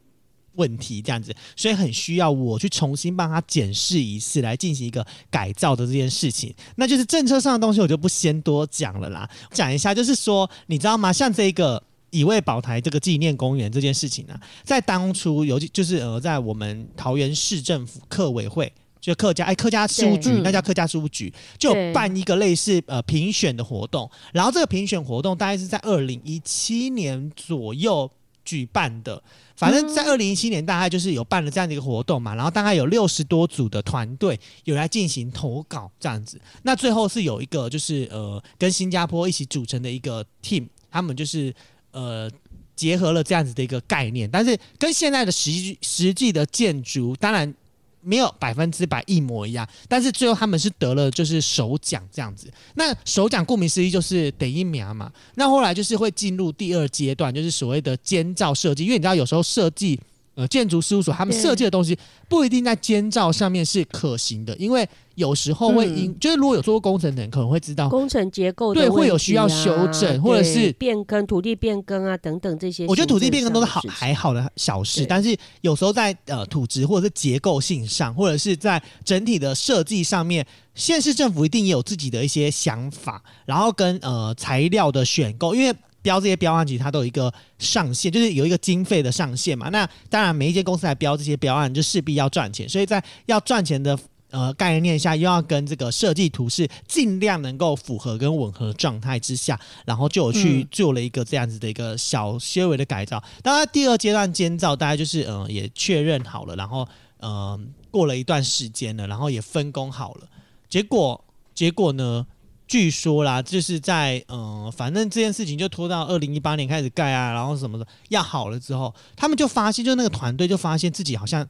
[0.54, 6.54] 问题这样子，所以很需要我去重新帮他检视一次，来进行一个改造的这件事情。
[6.76, 11.12] 那就是政策上的东西，我就不先多讲了啦，讲一下，就是说，你知道吗？
[11.12, 11.82] 像这个。
[12.10, 28.10] 以卫宝台这个纪念公园这件事情呢、在当初尤其就是呃，在我们桃园市政府客委会，就客家哎客家事务局，那叫客家事务局，就办一个类似呃评选的活动，然后这个评选活动大概是在二零一七年左右
[28.44, 29.22] 举办的。
[29.56, 36.40] 反正，在二零一七年大概就是有办了这样的一个活动嘛，然后大概有六十多组的团队有来进行投稿这样子。
[36.62, 41.52] 那最后是有一个就是呃跟新加坡一起组成的一个 team，他们就是
[41.98, 42.30] 呃
[42.76, 47.52] 结合了这样子的一个概念，但是跟现在的实际实际的建筑当然
[48.00, 52.48] 没有百分之百一模一样，但是最后他们是得了就是首奖这样子。
[52.74, 55.10] 那首奖顾名思义就是得一秒嘛。
[55.34, 59.98] 那后来就是会进入第二阶段，就是所谓的建造设计，因为你知道有时候设计。
[60.38, 61.98] 呃，建筑事务所他们对设计的东西
[62.28, 72.86] 不一定在监造上面是可行的，因为有时候会因、就是如果有做过工程的人可能会知道，工程结构的对会有需要修啊正或者是变更、土地变更啊等等这些。
[72.86, 80.46] 我觉得土地变更都是好还还好的小事，但是有时候在呃土质或者是结构性上，或者是在整体的设计上面，
[80.76, 85.74] 县市政府一定也有自己的一些想法，然后跟呃材料的选购，因为。
[86.00, 89.68] 标这些标案，其实它都有一个上限，就是有一个经费的上限嘛。
[89.70, 93.98] 那当然，每一间公司来标这些标案，就势必要赚钱，所以在要赚钱的
[94.30, 103.22] 呃概念下，又要跟这个设计图是尽量能够符合跟吻合状态之下，然后就有去嗯做了一个这样子的一个小些微的改造。
[103.42, 106.86] 当然，第二阶段监造大概就是嗯、呃也确认好了，然后
[107.20, 110.28] 嗯、呃过了一段时间了，然后也分工好了。
[110.68, 112.26] 结果结果呢？
[112.68, 121.44] 据说啦，就是在嗯、呃反正这件事情就拖到二零一八年开始盖啊，然后什么的要好了之后，他们就发现，就那个团队就发现自己好像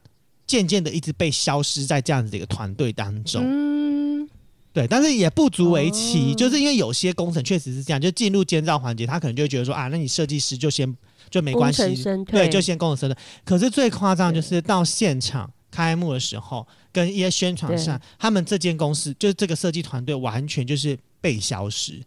[0.47, 3.43] 渐渐的一直被消失在这样子的一个团队当中。
[3.45, 4.27] 嗯，
[4.71, 10.97] 对，但是也不足为奇，哦就是因为有些工程确实是这样，就进入建造环节，他可能就会觉得说啊，那你设计师就先
[11.29, 12.01] 就没关系，
[12.31, 13.17] 对，就先工程生的。
[13.43, 22.01] 可是最夸张就是到现场开幕的时候，跟一些宣传上，他们这间公司就是这个设计团队完全就是被消失，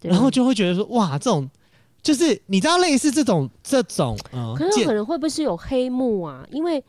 [0.00, 1.48] 然后就会觉得说哇，这种
[2.02, 6.46] 就是你知道类似这种这种嗯，可是可能会不会是有黑幕啊？
[6.50, 6.82] 因为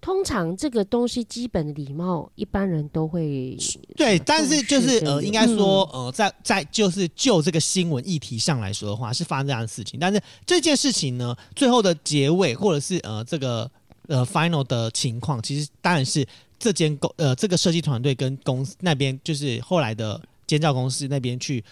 [0.00, 3.56] 通常这个东西基本的礼貌，一般人都会
[3.96, 9.98] 对，但是就是呃，应该说呃，在在就是就这个新闻议题上来说的话，是发生这样的事情。
[9.98, 13.70] 但是这件事情呢，最后的结尾或者是呃这个
[14.08, 16.26] 呃 final 的情况，其实当然是
[16.64, 21.62] 这间公呃这个设计团队跟公司那边，就是后来的监造公司那边去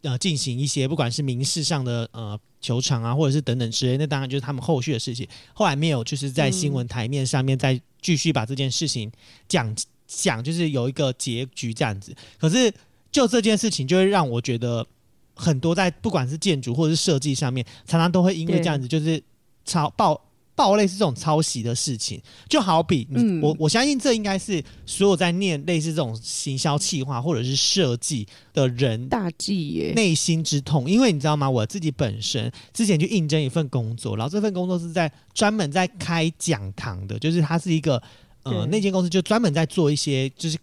[0.00, 5.28] 呃进行一些不管是民事上的呃球场啊，或者是等等之类，那当然就是他们后续的事情。
[5.52, 9.12] 后来没有就是在新闻台面上面再继续把这件事情
[9.46, 12.16] 讲讲，就是有一个结局这样子。
[12.38, 12.72] 可是
[13.12, 14.86] 就这件事情，就会让我觉得
[15.34, 19.22] 很多在不管是建筑或者是设计上面，常常都会因为这样子就是
[19.66, 20.18] 抄报。
[20.58, 23.40] 报类似这种抄袭的事情，就好比嗯。
[23.40, 31.48] 我我相信这应该是所有在念类似这种行销企划或者是设计的人大忌耶，内心之痛，因为你知道吗？
[31.48, 38.02] 我自己本身之前去应征一份工作，然后这份工作是在专门在开讲堂的，就是它是一个
[38.42, 40.58] 呃那间公司就专门在做一些就是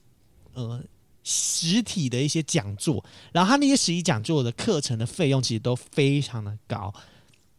[0.54, 0.82] 呃
[1.24, 6.94] 实体的一些讲座，然后他那些实体讲座的课程的费用其实都非常的高，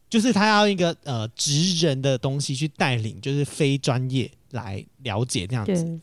[0.09, 6.01] 就是他要一个呃职人的东西去带领，就是非专业来了解这样子。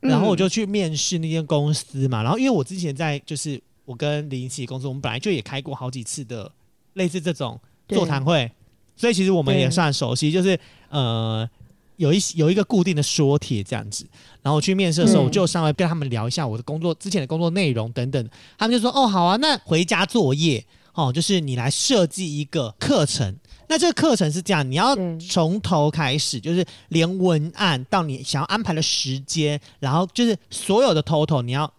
[0.00, 2.22] 然后我就去面试那间公司嘛。
[2.22, 6.50] 然后因为我之前在就是我跟林奇公司，我们本来就也开过好几次的
[6.94, 8.50] 类似这种座谈会，
[8.96, 10.30] 所以其实我们也算熟悉。
[10.30, 10.58] 就是
[10.90, 11.48] 呃
[11.96, 14.06] 有一有一个固定的说帖这样子。
[14.42, 18.30] 然后我去面试的时候，嗯我就稍微跟他们聊一下我的工作之前的工作内容等等。
[18.58, 20.62] 他们就说：“哦，好啊，那回家作业
[20.94, 23.36] 哦，就是你来设计一个课程。
[23.68, 31.72] 那这个课程是这样，你要从头开始，就是连文案到你想要安排的时间，然后就是所有的 total 你要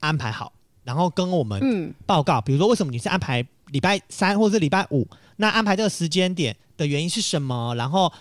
[0.00, 0.52] 安排好，
[0.84, 2.40] 然后跟我们嗯报告。
[2.40, 5.08] 比如说，为什么你是安排礼拜三或者是礼拜五？
[5.36, 7.74] 那安排这个时间点的原因是什么？
[7.76, 8.12] 然后，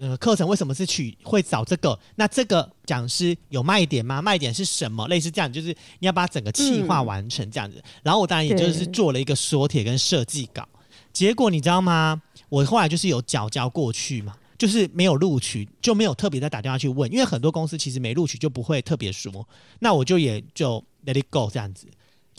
[0.00, 1.96] 呃，课程为什么是取会找这个？
[2.16, 4.22] 那这个讲师有卖点吗？
[4.22, 5.06] 卖点是什么？
[5.08, 7.82] 类似这样，就是你要把整个企划嗯完成这样子。
[8.02, 10.66] 然后我当然也就是做了一个缩帖跟设计稿。
[11.12, 12.22] 结果你知道吗？
[12.48, 19.46] 我后来就是有缴交过去嘛，就是没有录取，就没有特别再打电话去问，因为很多公司其实没录取就不会特别说，
[19.80, 21.86] 那我就也就 let it go 这样子。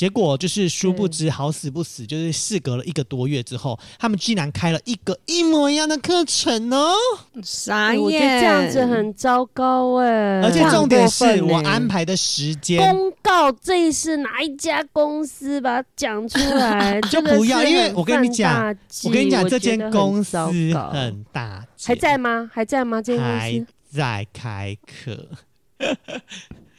[0.02, 6.92] 结果就是殊不知好死不死，就是事隔了一个多月之后，他们竟然开了一个一模一样的课程哦！
[7.44, 20.36] 傻眼，哎我觉得这样子很糟糕哎、而且重点是我安排的时间公告这是哪一家公司，把它讲出来， 就不要因为我跟你犯讲我跟你讲，这间公司
[20.92, 22.50] 很大，还在吗？
[22.52, 23.00] 还在吗？
[23.00, 25.28] 这间公还司，在开课。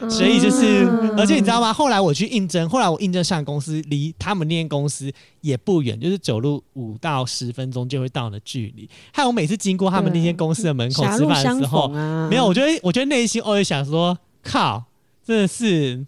[0.09, 1.73] 所以就是，啊而且你知道吗？
[1.73, 8.89] 后来我去应征，后来我应征上公司，离他们那间公司也不远，就是走路五到十分钟就会到的距离。
[9.13, 14.85] 害我每次经过他们那间公司的门口吃饭的时候，啊，没有，我觉得，我觉得内心偶尔想说，靠，
[15.25, 16.05] 真的是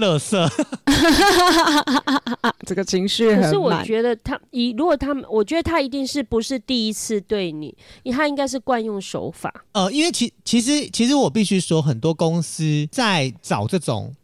[0.00, 0.50] 垃圾。
[2.66, 3.70] 这个情绪可是我。
[3.90, 9.52] 觉得他以如果他们，我觉得他一定是不是第一次对你，因为他应该是惯用手法。
[9.72, 14.14] 呃，因为其其实其实我必须说，很多公司在找这种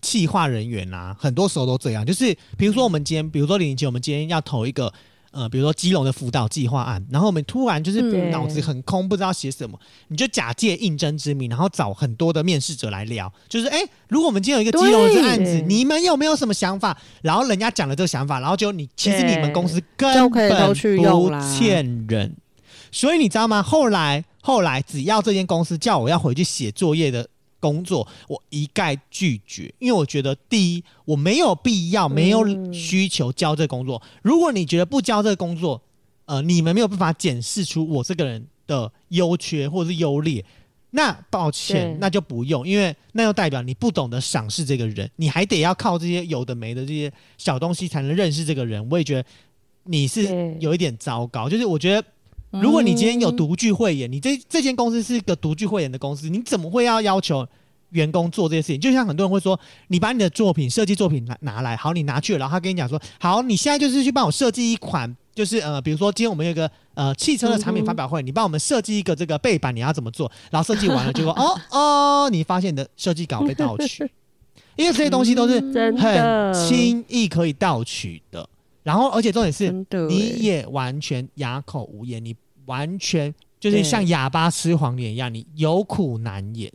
[0.00, 2.06] 企划人员啊，很多时候都这样。
[2.06, 4.90] 就是比如说我们今天，比如说零零七，我们今天要投一个
[5.32, 16.96] 呃，比如说基隆的辅导计划案，然后我们突然就是嗯脑子很空，不知道写什么，你就假借应征之名，然后找很多的面试者来聊，就是哎、如果我们今天有一个基隆的案子，你们有没有什么想法？
[17.22, 22.36] 然后人家讲了这个想法，然后就你其实你们公司根本不欠人。
[22.90, 23.62] 所以你知道吗？
[23.62, 27.26] 后来后来，只要这间公司叫我要回去写作业的
[27.62, 34.02] 工作，我一概拒绝，因为我觉得第一，我没有必要、没有嗯需求交这个工作。
[34.20, 35.80] 如果你觉得不交这个工作，
[36.24, 40.44] 呃，你们没有办法检视出我这个人的优缺或者是优劣。
[40.94, 48.86] 那抱歉，那就不用，因为那又代表你不懂得赏识这个人，你还得要靠这些有的没的这些小东西才能认识这个人。
[48.90, 49.24] 我也觉得
[49.84, 52.04] 你是有一点糟糕，就是我觉得
[52.60, 57.46] 如果你今天有独具慧眼，你这这间公司是一个独具慧眼的公司，你怎么会要要求
[57.90, 58.80] 员工做这些事情？
[58.80, 70.30] 就像很多人会说，你把你的作品设计作品拿拿来，好，你拿去了，然后他跟你讲说，好，你现在就是去帮我设计一款，就是呃，比如说今天我们有一个呃汽车的产品发表会，你帮我们设计一个这个背板，你要怎么做？
[70.50, 74.04] 然后设计完了，结果哦哦， 你发现你的设计稿被盗取，
[74.76, 75.58] 因为这些东西都是
[75.96, 78.46] 很轻易可以盗取的。
[78.82, 79.70] 然后，而且重点是，
[80.08, 82.34] 你欸也完全哑口无言，你
[82.66, 86.72] 完全就是像哑巴吃黄连一样，你有苦难言。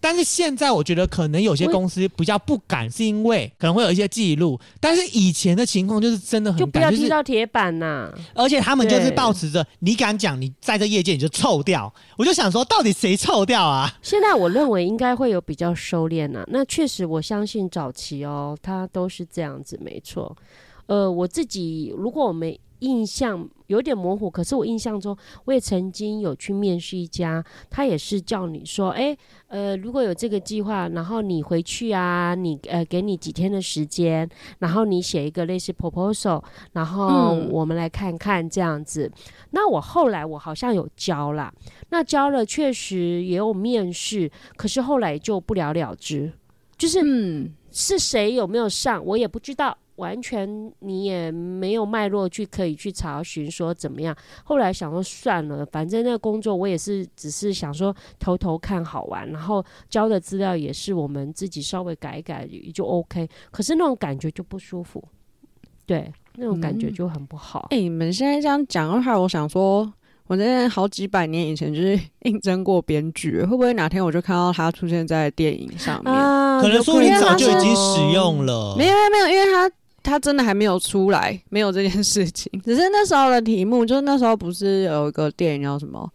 [0.00, 4.60] 但是现在我觉得可能有些公司比较不敢，是因为可能会有一些记录。
[4.78, 11.90] 但是以前的情况就是真的很敢，就不要踢到铁板呐、而且他们就是对保持着你敢讲，你在这业界你就臭掉。
[12.18, 13.90] 我就想说，到底谁臭掉啊？
[14.02, 20.36] 现在我认为应该会有比较收敛呐、那确实，我相信早期哦，他都是这样子，没错。
[20.86, 25.16] 呃，我自己如果我没印象有点模糊，可是我印象中
[25.46, 29.16] 我也曾经有去面试一家，他也是叫你说，哎、
[29.48, 36.42] 呃，如果有这个计划，然后你回去啊，你呃给你几天的时间，然后你写一个类似 proposal，
[36.72, 39.10] 然后嗯我们来看看这样子。
[39.52, 41.50] 那我后来我好像有交啦，
[41.88, 46.30] 那交了确实也有面试，可是后来就不了了之，
[46.76, 54.16] 就是嗯，是谁有没有上，我也不知道，完全你也没有脉络去可以去查询说怎么样。
[54.42, 63.28] 后来想说算了，反正那个工作我也是只是想说偷偷看好玩，然后交的资料也是我们自己稍微改一改也就 OK。
[63.50, 65.02] 可是那种感觉就不舒服，
[65.86, 67.68] 对，那种感觉嗯就很不好。
[67.70, 69.92] 哎、你们现在这样讲的话，我想说，
[70.26, 76.12] 我在好几百年以前就是 应征过编剧，会不会哪天我就看到他出现在电影上面？
[76.12, 79.70] 啊可能说你早就已经使用了，没有没有没有，因为他
[80.04, 82.52] 他真的还没有出来，没有这件事情。
[82.62, 86.08] 只是那时候的题目，就是那时候不是有一个电影叫什么？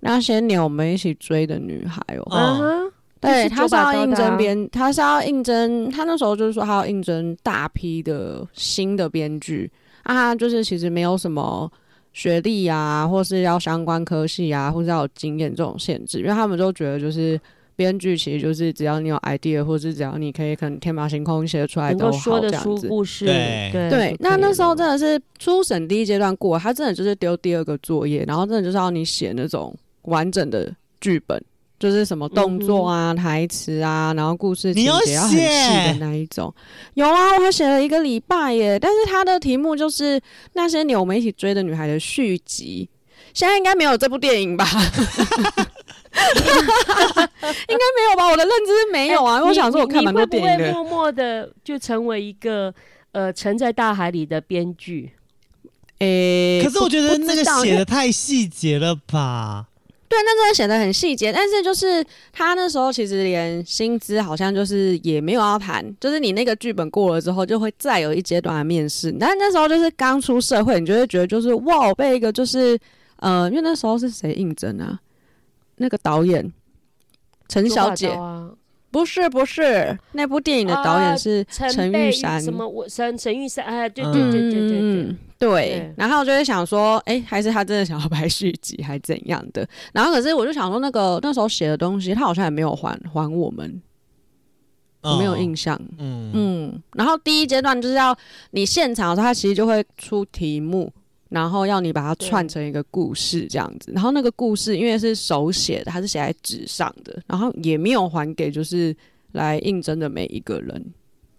[0.00, 9.70] 那些年我们一起追的女孩哦、哦嗯哼，对，就是他是要应征编，他是要应征，他那时候就是说他要应征大批的新的编剧
[10.02, 11.70] 啊，就是其实没有什么
[12.12, 17.40] 学历啊，或是要相关科系啊，或是要有经验这种限制，因为他们都觉得就是
[17.76, 22.82] 编剧其实就是只要你有 idea，或是只要你可以可能天马行空写得出来能都好够说得这样子。
[22.82, 31.42] 出故事，对对那那时候真的是初审第一阶段过，他真的就是丢第二个作业，然后真的就是要你写那种完整的剧本，
[31.78, 36.54] 就是什么动作啊、台词啊，然后故事情节要很细的那一种。
[36.94, 40.20] 有啊，我还写了一个礼拜耶，但是他的题目就是
[40.52, 42.88] 那些年我们一起追的女孩的续集。
[43.32, 44.64] 现在应该没有这部电影吧？
[47.68, 48.28] 应该没有吧？
[48.30, 50.66] 我的认知是没有啊，因为我想说我看蛮多你会不电影的。
[50.66, 52.72] 会默默的就成为一个
[53.12, 55.12] 呃沉在大海里的编剧？
[56.00, 59.66] 诶、可是我觉得那个写的太细节了吧？
[60.06, 69.10] 对，那真的写的很细节，但是就是他那时候其实连薪资好像就是也没有要谈，就是你那个剧本过了之后，就会再有一阶段的面试。
[69.18, 72.78] 但那时候就是刚出社会，你就会觉得就是哇，我被一个就是
[73.16, 74.98] 呃，因为那时候是谁应征啊？
[75.76, 76.52] 那个导演
[77.48, 78.16] 陈小姐
[78.90, 83.64] 不是不是，那部电影的导演是陈玉珊，什么我陈陈玉山？
[83.64, 85.94] 哎，对嗯对对对对对嗯，对对。
[85.96, 89.68] 然后我就会想说，哎、还是他真的想要拍续集，还怎样的？
[89.92, 93.82] 然后可是我就想说，那个那时候写的东西，他好像也没有还还我们，
[95.02, 95.76] 我没有印象。
[95.98, 98.16] 嗯，嗯，然后第一阶段就是要
[98.52, 100.92] 你现场的时候，他其实就会出题目，
[101.34, 103.90] 然后要你把它串成一个故事这样子。
[103.92, 108.96] 然后那个故事因为是手写的，它是写在纸上的，然后也没有还给就是
[109.32, 110.82] 来应征的每一个人。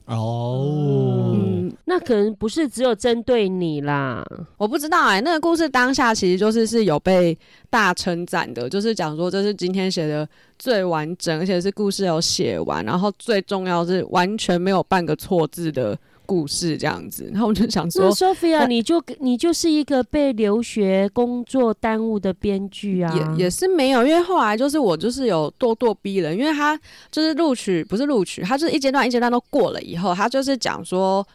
[0.07, 4.23] 哦，嗯，那可能不是只有针对你啦，
[4.55, 7.35] 我不知道哎、那个故事当下其实就是是有被
[7.71, 10.27] 大称赞的，就是讲说这是今天写的
[10.59, 17.29] 最完整，而且是故事有写完，然后最重要是完全没有半个错字的故事这样子。
[17.31, 26.77] 然后我就想说，Sophia，你就你就是一个被留学工作耽误的编剧啊，也也是没有，因为后来就是我就是有咄咄逼人，因为他
[27.09, 31.25] 就是录取不是录取，他就是一阶段一阶段都过了以后，他就是讲说。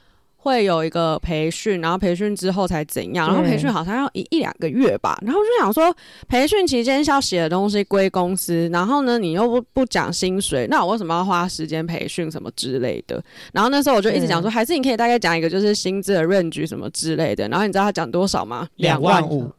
[0.43, 5.95] 会有一个培训，然后培训之后才怎样，然后培训好像要一一两个月吧，然后我就想说，
[6.29, 13.23] 培训期间要写的东西归公司，然后呢你又不不讲薪水，那我为什么要花时间培训什么之类的？
[13.53, 18.67] 然后那时候我就一直讲说，还是你可以大概讲一个就是薪资的 range 什么之类的，然后你知道他讲多少吗？
[18.77, 19.23] 两万。
[19.29, 19.51] 五，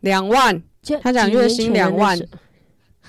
[0.00, 0.62] 两万，
[1.02, 2.18] 他讲月薪两万。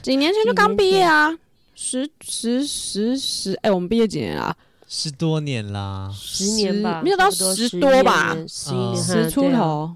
[0.01, 1.33] 几年前就刚毕业啊，
[1.73, 4.53] 十十十十，哎、我们毕业几年啊？
[4.93, 8.35] 十多年啦，十年吧，没有到十十多吧？
[8.45, 8.91] 十一嗯。
[8.91, 9.49] 年十出。
[9.49, 9.95] 头，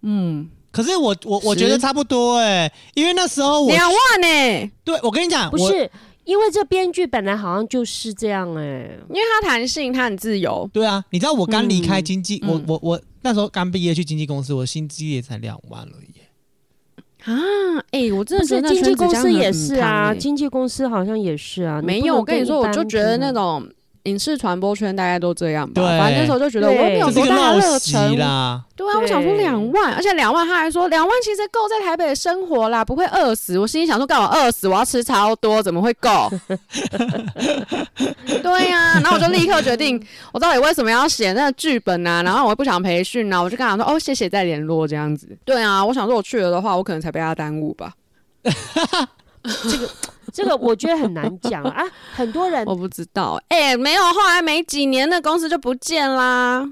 [0.00, 5.90] 嗯，可是我我我觉得差不多哎、因为那时候我两万呢、对我跟你讲，不是
[6.24, 12.48] 因为这编剧本来好像就是这样哎、因为他弹性，他很自由，对啊，你知道我刚离开嗯经纪，嗯。
[12.48, 17.30] 我我我那时候刚毕业去经纪公司，我薪资也才两万而已。
[17.30, 17.36] 啊，
[17.90, 21.80] 哎、我真的是经纪公司也是啊，经纪公司好像也是啊。
[21.80, 23.68] 你没有，我跟你说，我就觉得那种
[24.04, 25.80] 影视传播圈大概都这样吧。
[25.80, 33.58] 对反正那时候就觉得我又没有多大的热忱，啦，对啊，我想说两万，而且两万，他还说两万其实够在台北生活啦，不会饿死。
[33.58, 34.66] 我心里想说，干嘛饿死？
[34.66, 36.30] 我要吃超多，怎么会够？
[38.42, 42.22] 对呀、然后我就立刻决定，我到底为什么要写那个剧本啊？
[42.22, 45.28] 然后我又不想培训啊，我就跟他说，哦，谢谢，再联络这样子。
[45.44, 47.92] 对啊，我想说我去了的话，我可能才被他耽误吧。
[49.42, 49.88] 这个
[50.60, 56.68] 我觉得很难讲啊， 很多人我不知道，哎、没有，后来没几年，那公司就不见啦。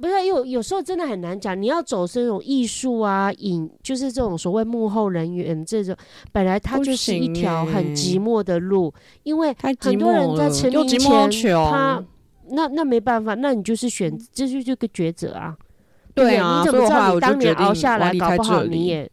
[0.00, 5.94] 不是有有时候真的很难讲，你要走这种艺术啊，影就是这种所谓幕后人员这种，
[6.32, 8.92] 本来它就是一条很欸寂寞的路，
[9.24, 12.02] 因为很多人，在成名前，穷，他
[12.52, 15.54] 那那没办法，那你就是选，这就是个抉择啊。
[16.14, 18.42] 对啊，你怎么知道你当年熬下来，搞不。
[18.42, 19.10] 好你也。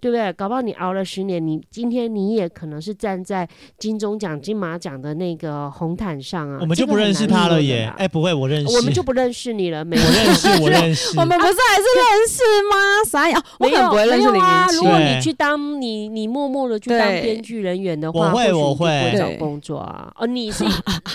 [0.00, 0.32] 对不对？
[0.32, 3.48] 搞不好你熬了十年，你今天你也可能是站在
[3.78, 6.58] 金钟奖、金马奖的那个红毯上啊。
[6.60, 7.86] 我们就不认识他了耶。
[7.86, 11.16] 啦哎，不会，我认识，我们就不认识你了，没有我认识，我认识。
[11.20, 12.76] 我们不是还是认识吗？
[13.06, 13.42] 啥呀？
[13.58, 14.66] 我没有可能不会认识林没有啊。
[14.72, 20.10] 如果你去当你你默默的去当对编剧人员的我话，或许会我会会找工作啊。
[20.16, 20.64] 哦，你是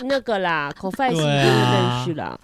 [0.04, 2.40] 那个啦，口饭是一定对的啊认识啦。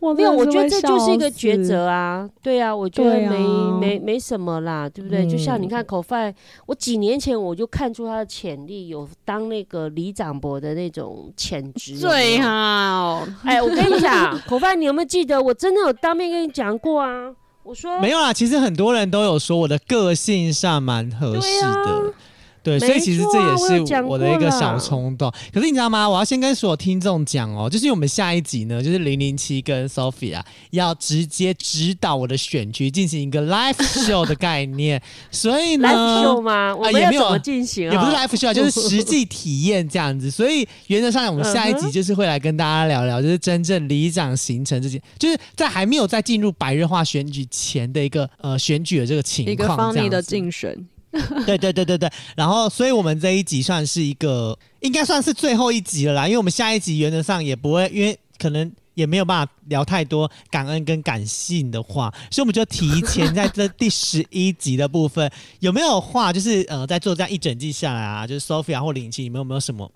[0.00, 1.68] 我没有，我觉得这就是一个抉死。
[1.68, 2.28] 择啊。
[2.42, 3.38] 对啊，我觉得没、
[3.80, 5.26] 没没什么啦，对不对？
[5.26, 6.34] 就像你嗯看口饭，
[6.66, 11.96] 我几年前我就看出他的潜力，有当那个李长博的那种潜质。
[11.96, 15.42] 最好，哎，我跟你讲， 口饭，你有没有记得？
[15.42, 17.32] 我真的有当面跟你讲过啊。
[17.62, 22.12] 我说没有啦，其实很多人都有说我的个性上蛮合适的。
[22.66, 23.56] 对所以其实这也
[23.86, 25.32] 是我的一个小啦冲动。
[25.52, 26.08] 可是你知道吗？
[26.08, 30.40] 我要先跟所有听众讲哦，就是我们下一集呢，就是零零七跟 Sophia
[30.70, 33.74] 要直接指导我的选区进行一个 live
[34.06, 35.00] show 的概念，
[35.30, 36.74] 所以呢 live show 吗？
[36.74, 37.92] 我们也没有要怎么进行啊？
[37.92, 40.30] 也不是 live show，啊就是 实际体验这样子。
[40.30, 50.76] 所以原则上，我们下一嗯集就是会来跟大家聊聊，就是真正里长形成这件，就是在还没有在进入白热化选举前的一个呃选举的这个情一个况，方妮的这样子竞选，
[51.46, 69.90] 对对对对对，然后所以我们这一集算是一个，应该算是最后一集了啦，因为我们下一集原则上也不会，因为可能也没有办法聊太多感恩跟感性的话，所以我们就提前在这第十一集的部分，有没有话就是呃，在做这样一整季下来啊，就是 Sophia 或林奇，你们有没有什么？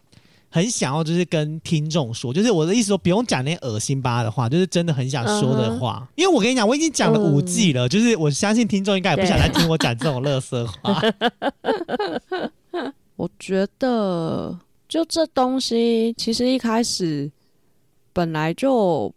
[0.50, 6.06] 很想要就是跟听众说，就是我的意思说，不用讲那些恶心巴的话，就是真的很想说的话。
[6.16, 11.00] 因为我跟你讲，我已经讲了五季了，就是我相信听众应该也不想再听我讲这种乐色话。
[13.14, 17.30] 我觉得就这东西，其实一开始
[18.12, 19.12] 本来就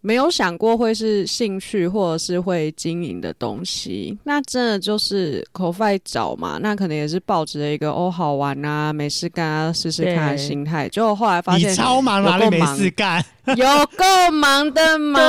[0.00, 4.18] 没有想过会是兴趣或者是会经营的东西。
[4.24, 10.88] 那真的就是口饭找嘛，那可能也是抱着一个哦好玩啊，没事干啊，试试看的心态。
[10.88, 13.24] 结果后来发你现超忙，哪里没事干？
[13.56, 15.20] 有够忙的忙，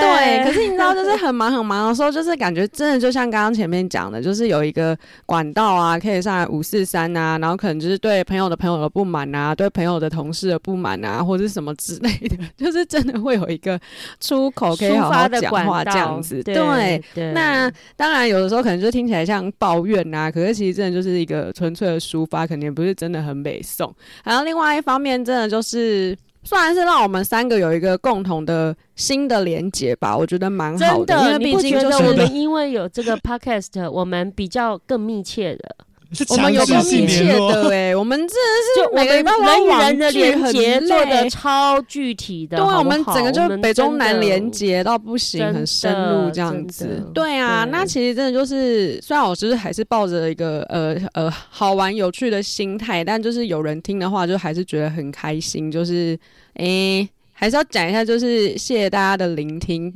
[0.00, 0.44] 对。
[0.44, 4.96] 可是你知道，就是很忙很忙的时候，就是感觉真的就像刚刚前面讲的，就是有一个
[5.26, 13.78] 管道啊，可以上来五四三啊，然后可能就是对朋友的朋友的不满啊，对朋友的同事的不满啊，或者是什么之类的，就是真的会有一个
[14.20, 16.42] 出口可以好好讲话道这样子。
[16.42, 17.02] 对
[17.32, 23.94] 那当然，有的时候可能就听起来像抱怨呐、可是其实真的就是一个纯粹的抒发，肯定不是真的很美颂。
[24.24, 35.76] 然后另外一方面，真的就是虽然是让我们三个有一个共同的新的连结吧，我觉得蛮好真的，因为毕你不觉竟就是得我们因为有这个 podcast，我们比较更密切的，
[36.12, 38.34] 是我们有强制性更密切联络的哎、 我们真的
[38.74, 47.02] 是我们每个礼拜人与人的连接做的超具体的，对，我们整个就是北中南连接到不行，很深入这样子。
[47.12, 55.70] 对啊，对那其实真的就是，虽然我就是还是抱着一个呃呃好玩有趣的心态，但就是有人听的话，就还是觉得很开心。
[55.70, 56.18] 就是
[56.54, 59.92] 诶、还是要讲一下，就是谢谢大家的聆听。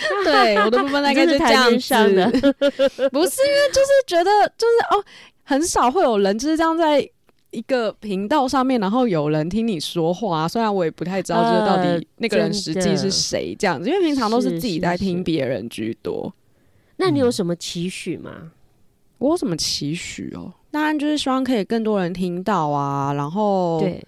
[0.24, 2.40] 对我的部分大概就是这样上的子，
[3.10, 5.04] 不是因为就是觉得就是哦，
[5.44, 7.00] 很少会有人就是这样在
[7.50, 16.32] 一个频道上面，然后有人听你说话、虽然我也不太知道，就是到呃底那个人实际是谁这样子，因为平常都是自己在听别人居多。
[16.96, 18.52] 那你有什么期许吗？
[19.18, 20.52] 我有什么期许哦？
[20.70, 24.04] 当然就是希望可以更多人听到啊，然后对，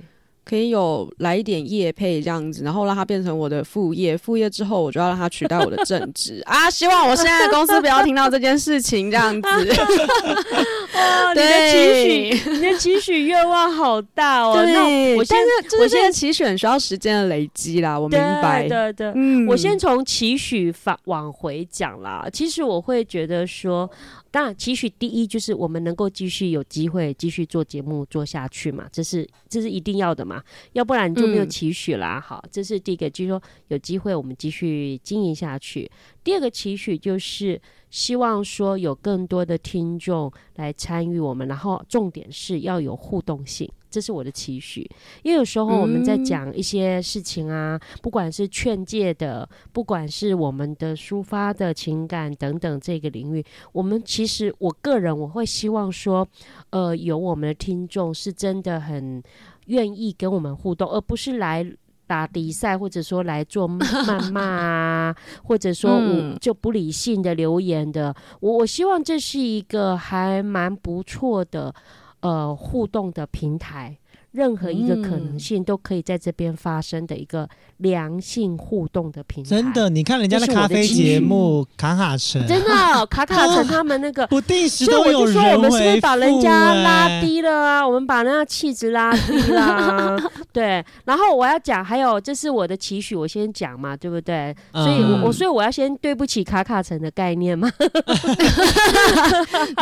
[0.50, 4.18] 可以有来一点业配这样子，然后让它变成我的副业。
[4.18, 6.68] 副业之后，我就要让它取代我的正职 啊！
[6.68, 9.48] 希望我现在的公司不要听到这件事情这样子。
[9.48, 14.54] 哇，你的期许，你的期许愿望好大哦。
[14.56, 18.62] 那对，我先但是就是我先这个期选需要时间的累积啦，我明白。
[18.62, 22.26] 对对对，嗯我先从期许反往回讲啦。
[22.32, 23.88] 其实我会觉得说，
[24.30, 32.20] 当然期许第一就是我们能够继续有机会继续做节目做下去嘛，这是这是一定要的嘛，要不然你就没有嗯期许啦。
[32.20, 35.90] 好，这是第一个，就是说有机会我们继续经营下去。
[36.22, 37.60] 第二个期许就是
[37.90, 43.70] 希望说有更多的听众来参与我们，然后重点是要有互动性。
[43.90, 44.88] 这是我的期许，
[45.24, 56.28] 因为有时候我们在嗯讲一些事情啊，不管是劝诫的，不管是我们的抒发的情感等等这个领域，我们其实我个人我会希望说，
[56.70, 59.20] 呃，有我们的听众是真的很
[59.66, 61.68] 愿意跟我们互动，而不是来
[62.10, 71.72] 打比赛，或者说来做 谩骂啊，或者说我嗯就不理性的留言的，我我希望这是一个还蛮不错的
[72.18, 73.96] 呃互动的平台。
[74.32, 87.20] 任何一个可能嗯性都可以在这边发生的一个良性互动的平台，真的，你看人家的咖啡节目卡卡城，真的，卡卡城他们那个 不定时所以都有我就说，我人们是不是把人家拉欸？
[87.20, 87.86] 低了啊？
[87.86, 90.16] 我们把那个气质拉低了，
[90.52, 90.84] 对。
[91.04, 94.54] 然后我要讲，还有这是我的期许，我先讲嘛，对不对？
[94.72, 97.70] 所以我，所以我要先对不起卡卡城的概念嘛，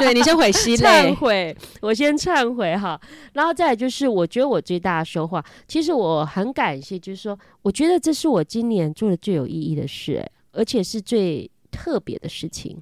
[0.01, 2.99] 对你先悔息忏，悔，我先忏悔哈。
[3.33, 12.81] 然后再就是，我觉觉得我最大的收获，其实我很感谢，就是说，我觉得这是我今年做的最有意义的事、而且是最特别的事情。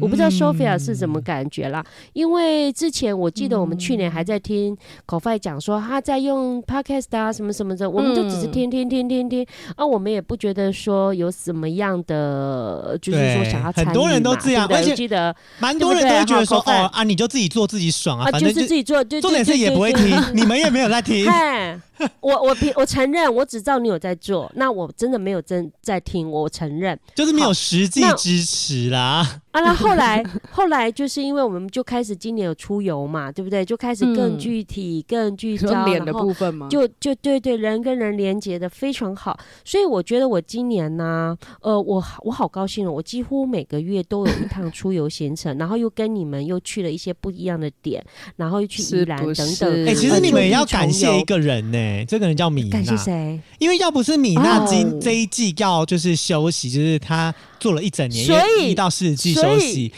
[0.00, 8.52] 我不知道 Sophia 是什么嗯感觉啦，因为之前我记得我们去年还在听 c o f i 讲说他在用 podcast 啊什么什么的，我们就只是嗯。
[8.52, 19.92] 听听听听听，啊，我们也不觉得说有什么样的，就是说想要参与嘛，很多人都这样而且记得蛮多人都觉得说，哦啊，你就自己做自己爽啊，啊，就是自己做，对重点是也不会。
[19.92, 21.78] 听，你们也没有在听，嗨，
[22.20, 26.98] 我我平我承认，我只知道你有在做，那我真的没有真在听，我承认。
[27.14, 29.40] 就是没有实际支持啦。
[29.52, 33.62] 啊，那后来后来就是因为我们就开始今年有出游嘛，对不对？
[33.62, 36.68] 就开始更嗯具体、更聚焦，说脸的部分吗？
[36.70, 48.02] 就就对对，人跟人连接的非常好，所以我觉得我今年呢，呃，我好我好高兴哦，我几乎每个月都有一趟出游行程，然后又跟你们又去了一些不一样的点，
[48.36, 49.86] 然后又去宜是兰等等。
[49.86, 53.40] 哎、其实呃你们也要感谢一个人呢、这个人叫米感谢娜，谁？
[53.58, 59.92] 因为要不是米娜今、哦这一季要就是休息，就是她做了一整年，所以一到四季休息，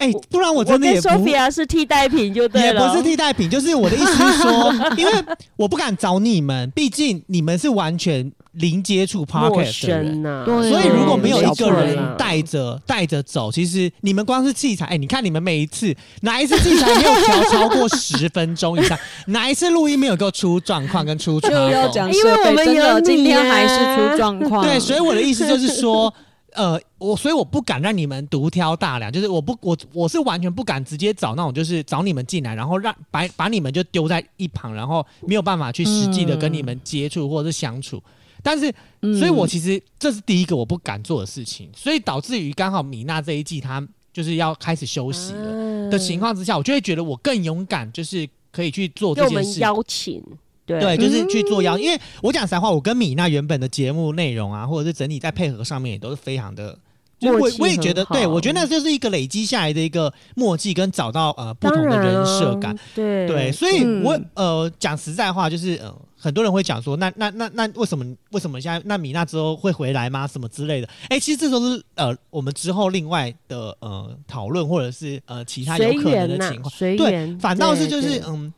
[0.00, 5.12] 哎、我不然我真的也不 Sophia 是替代品就对也了，不是替代品，就是我的意思是说， 因为
[5.56, 10.06] 我不敢找你们，毕竟你们是完全零接触 podcast 的人。
[10.06, 18.98] 生呐、对所以如果没有一个人带着带着走，其实你们光是器材，哎、你看你们每一次哪一次器材没有调超过十分钟以上，
[19.28, 24.64] 哪一次录音没有够出状况跟出就 trouble 要讲因为，我们有真的今天还是啊出状况。
[24.64, 26.12] 对，所以我的意思就是说，
[26.54, 38.02] 呃，我所以我不敢让你们独挑大梁，就是我不我我是完全不敢直接找那种就是找你们进来，然后让把把你们就丢在一旁，然后没有办法去实际的跟你们接触或者是相处。
[38.42, 38.72] 但是，
[39.02, 49.60] 嗯所以我其实这是第一个我不敢做的事情，所以导致于刚好米娜这一季她就是要开始休息了啊的情况之下，我就会觉得我更勇敢，就是可以去做这件事。
[49.60, 50.22] 邀请，
[50.66, 56.78] 对对，就是去做嗯邀，因为我讲实在话，我跟米娜原本的节目内容啊，或者是整体在配合上面也都是非常的。
[57.18, 62.78] 就我我也觉得，对我觉得那就是一个累积下来的一个默契，跟找到呃不同的人设啊感。
[62.94, 70.26] 对对，所以嗯我呃讲实在话，就是呃很多人会讲说，那那那那为什么为什么现在那米娜之后会回来吗？
[70.26, 70.88] 什么之类的？
[71.08, 78.52] 哎、其实这都是呃我们之后另外的呃讨论，或者是呃其他有可能的情况。，对，反倒是就是嗯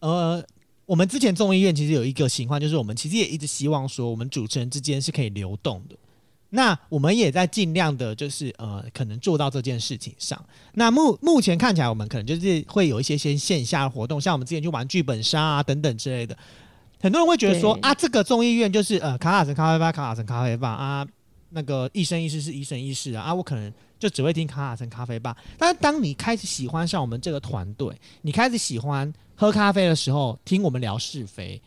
[0.00, 0.42] 呃，
[0.86, 5.96] 我们之前众议院其实有一个情况，就是我们其实也一直希望说，我们主持人之间是可以流动的。
[6.50, 10.42] 那我们也在尽量的，就是呃，可能做到这件事情上。
[10.74, 16.36] 那目目前看起来，我们可能就是会有一些些线下活动，像我们之前去玩剧本杀啊等等之类的。
[17.00, 21.06] 很多人会觉得说啊，这个众议院就是呃，卡卡城咖啡吧，卡卡城咖啡吧啊，
[21.50, 25.36] 那个一生一世是一生一世啊，啊，我可能就只会听卡卡城咖啡吧。
[25.58, 31.60] 但是当你开始喜欢上我们这个团队，你开始喜欢喝咖啡的时候，听我们聊是非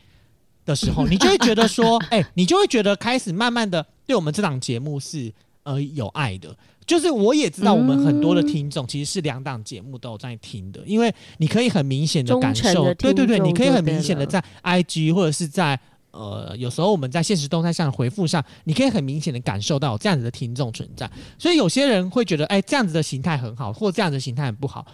[0.69, 6.55] 的时候，你就会觉得说， 哎、你就会觉得开始慢慢的对我们这档节目是呃有爱的。
[6.85, 21.07] 就是我也知道，我们很多的听众其实是两档节目都有在听的，因为你可以很明显的感受，对对对，你可以很明显的在 IG 或者是在呃，有时候我们在现实动态上的回复上，你可以很明显的感受到这样子的听众存在。
[21.37, 24.87] 所以有些人会觉得，哎、这样子的形态很好，或这样子的形态很不好。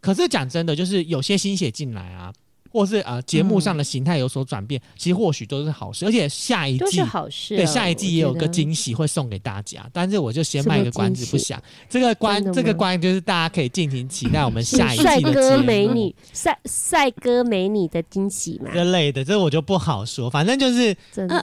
[0.00, 2.32] 可是讲真的，就是有些心血进来啊，
[2.74, 6.04] 或是呃节目上的形态有所转变，其实或许都是好事。
[6.04, 7.58] 而且下一季都是好事啊。
[7.58, 11.62] 对，下一季也有个惊喜会送给大家，但是我就先卖个关子不想。
[11.88, 20.28] 这个关这个关就是大家可以尽情期待我们下一季的哥美女、帅帅哥美女的惊喜嘛，之类的，这我就不好说。
[20.28, 20.96] 反正就是。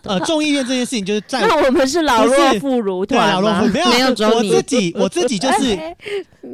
[0.04, 3.68] 呃，众议院这件事情就是在 那我们是老弱妇孺对老弱妇？
[3.68, 5.96] 没有没有我自己我自己就是 哎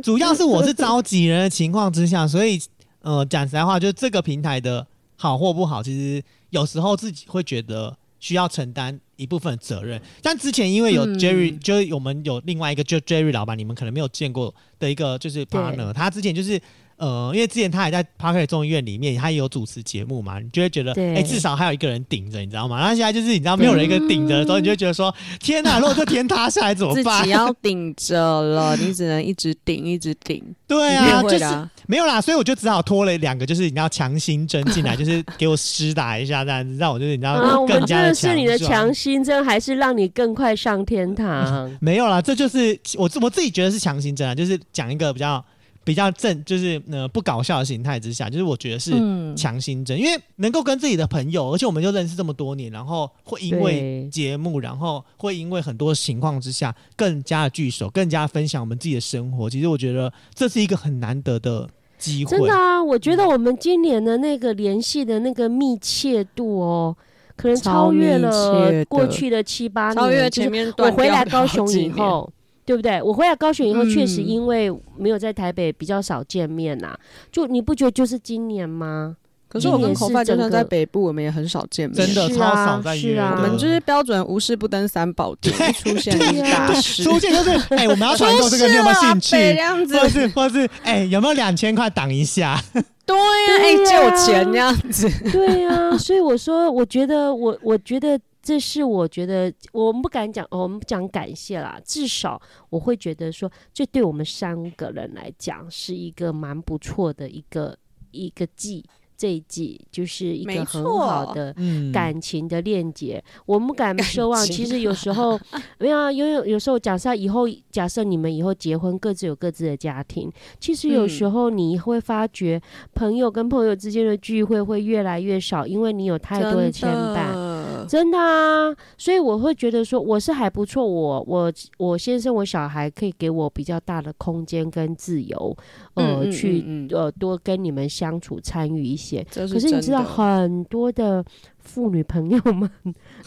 [0.04, 2.62] 主要是我是召集人的情况之下，所以
[3.02, 4.86] 呃讲实在话，就这个平台的
[5.16, 10.02] 好或不好，其实有时候自己会觉得需要承担一部分责任。
[10.22, 16.60] 但之前因为有嗯 Jerry，、就是我们有另外一个就 Jerry 老板，你们可能没有见过的一个就是 partner，他之前就是
[16.98, 22.80] 呃，因为之前他还在 k e r 众议院里面，他也有主持节目嘛，你就会觉得，对哎、至少还有一个人顶着，你知道吗？
[22.80, 27.30] 然后现在就是你知道没有人一个顶着的时候，你就会觉得说，天哪， 如果这天塌下来怎么自办己？
[27.30, 30.44] 要顶着了，你只能一直顶，一直顶。
[30.68, 31.46] 对啊，就是
[31.86, 41.72] 没有啦，所以我就只好拖了两个，就是你要强心针进来，就是给我施打一下，这样子让我就是你知道啊，我们真更加的是你的强心针，还是让你更快上天堂？
[41.80, 45.44] 没有啦，这就是我我自己觉得是强行针啊，就是讲一个比较
[45.88, 59.50] 比较正，就是呃不搞笑的形态之下，就是我觉得是嗯强心针，因为能够跟自己的朋友，而且我们就认识这么多年，然后会因为对节目，然后会因为很多情况之下更加的聚首，更加分享我们自己的生活。
[59.50, 61.66] 其实我觉得这是一个很难得的
[61.98, 62.32] 机会。
[62.32, 66.94] 真的啊，我觉得我们今年的那个联系的那个密切度哦，
[67.38, 68.30] 可能超越了
[68.70, 72.30] 的过去的七八年，超越前面我回来高雄以后，
[72.68, 73.02] 对不对？
[73.02, 76.94] 我回来高雄以后，确实嗯因为没有在台北比较少见面呐、
[77.32, 79.16] 就你不觉得就是今年吗？
[79.50, 82.06] 可是我跟口饭就算在北，部，我们也很少见面。
[82.06, 87.02] 真的超少在是啊我们就是标准无事不登三宝殿， 一出现就是大事。
[87.02, 89.32] 出现就是哎、我们要传授这个，你有没有兴趣？
[89.38, 92.62] 这样子，或是或是哎、有没有两千块挡一下？
[93.06, 93.24] 对呀，
[93.62, 95.10] 哎，对借我钱这样子。
[95.32, 107.78] 对啊，所以我说，我觉得我我觉得这是我觉得我们不敢讲，哦我们不讲感谢啦，至少我会觉得说，这对我们三个人来讲是一个蛮不错的一个
[108.12, 108.86] 一个季，
[109.18, 111.54] 这一季就是一没个很好的。
[111.58, 114.42] 嗯，感情的链接，我们不敢奢望。
[114.48, 115.38] 其实有时候
[115.80, 122.62] 没有啊，因为有时候假设以后，假设你们以后结婚，各自有各自的家庭，其实有嗯时候你会发觉，
[122.94, 127.47] 朋友跟朋友之间的聚会会越来越少，因为你有太多的牵绊。
[127.88, 127.90] 绊。
[127.90, 135.58] 真的啊，所以我会觉得说我是还不错，我我我先生我小孩可以给我比较大的空间跟自由，
[135.96, 136.90] 呃，嗯嗯去嗯嗯。
[136.92, 139.26] 呃多跟你们相处参与一些。
[139.32, 139.48] 这。
[139.48, 141.24] 可是你知道很多的
[141.60, 142.70] 妇女朋友们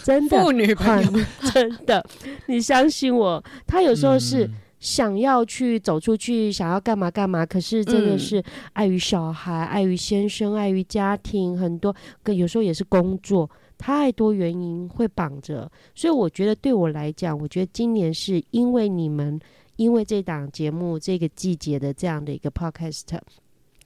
[0.05, 1.11] 真的妇女朋友。
[1.11, 2.05] 们 真的，
[2.47, 4.55] 你相信我，她有时候是嗯。
[4.81, 8.19] 想要去走出去，想要干嘛干嘛，可是真的嗯。
[8.19, 8.43] 是
[8.73, 13.49] 碍于小孩、碍于先生、碍于家庭，很多跟有时候也是工作，
[13.81, 15.71] 太多原因会绑着。
[15.95, 19.41] 所以我觉得对我来讲，我觉得今年是因为你们，
[19.77, 23.19] 因为这档节目这个季节的这样的一个 podcast。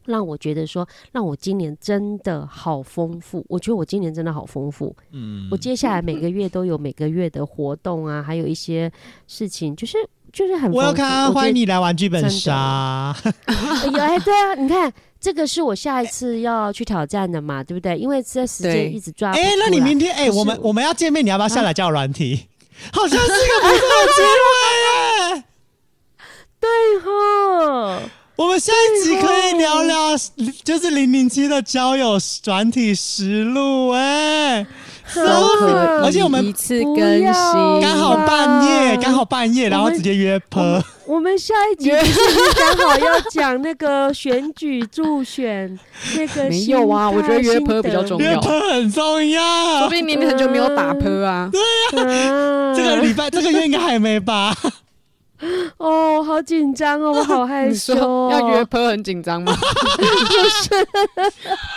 [0.06, 3.42] 让我觉得说，让我今年真的好丰富。
[3.48, 4.94] 我觉得我今年真的好丰富。
[5.12, 8.92] 嗯我接下来每个月都有每个月的活动啊，还有一些
[9.26, 9.96] 事情，就是
[10.30, 10.70] 就是很。
[10.70, 13.16] 我要看，欢迎你来玩剧本杀。
[13.46, 14.92] 哎有哎，对啊，你看
[15.24, 17.96] 这个是我下一次要去挑战的嘛，对不对？
[17.96, 19.54] 因为这时对间一直抓不哎。
[19.58, 22.46] 那你明天哎、我们我们要见面，你要不要下来叫软体？
[22.92, 25.44] 好像是一个不错的机会耶。
[26.60, 26.68] 对
[27.00, 28.02] 哈，
[28.36, 30.14] 我们下一集可以聊聊，
[30.62, 34.66] 就是零零七的交友软体实录哎，
[35.14, 35.22] 都
[35.58, 35.72] 可以
[36.04, 40.84] 而且我们一次更新，刚好半夜，哇刚好半夜，然后直接约坡。
[41.06, 42.20] 我们下一集 不是
[42.58, 45.78] 刚好要讲那个选举助选
[46.16, 49.94] 那个 没有啊我觉得约心坡比较重要约坡很重要说要不。
[49.94, 51.50] 定你很久没有打坡啊。
[51.92, 54.54] 对啊这个礼拜这个月应该还没吧？
[55.76, 58.30] 哦，好紧张哦，我好害羞、哦。
[58.32, 59.54] 要约坡很紧张吗？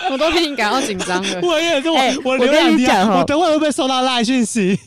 [0.09, 1.39] 我都替你感到紧张了。
[1.41, 4.79] 我也是，我哎我我跟你讲哦我等会会不会收到赖讯息？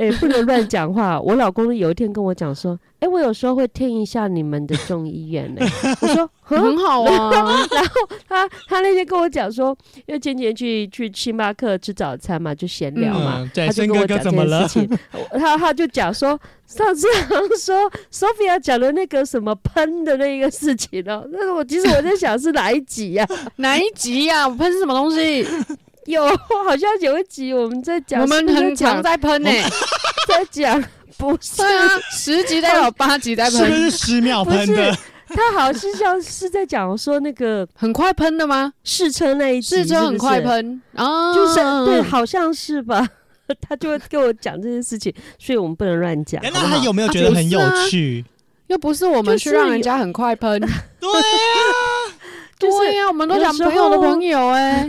[0.00, 1.20] 哎、不能乱讲话。
[1.20, 5.64] 我老公有一天跟我讲说，哎、我有时候会听一下你们的众议院呢。
[6.00, 6.30] 我说，嗯
[6.60, 7.30] 很好啊，
[7.70, 9.76] 然后他他那天跟我讲说，
[10.06, 14.98] 因为前几天去去星巴克吃早餐嘛，就闲聊嘛，嗯他就森哥哥跟我讲这怎么了件事情，
[15.30, 23.26] 我他他就讲说，上次好像说 Sophia 讲的那个什么喷的那个事情哦，那个我其实我在想是哪一集呀、
[23.56, 24.46] 哪一集呀？
[24.48, 25.46] 我喷是什么东西？
[26.06, 26.26] 有
[26.64, 29.50] 好像有一集我们在讲，我们很常在喷呢。
[30.28, 30.82] 在讲，
[31.16, 34.96] 不是啊，十集代表八集在是不喷，是十秒喷的？
[35.28, 38.72] 他好像是像是在讲说那个很快喷的吗？
[38.84, 41.54] 试车那一集，试车很快喷啊，就是
[41.86, 43.06] 对，好像是吧？
[43.60, 46.40] 他就会跟我讲这件事情，所以我们不能乱讲。
[46.42, 48.24] 那他有没有觉得很有趣？
[48.68, 51.20] 又不是我们去让人家很快喷， 对啊，
[52.58, 54.86] 就是对呀，我们都讲朋友的朋友哎，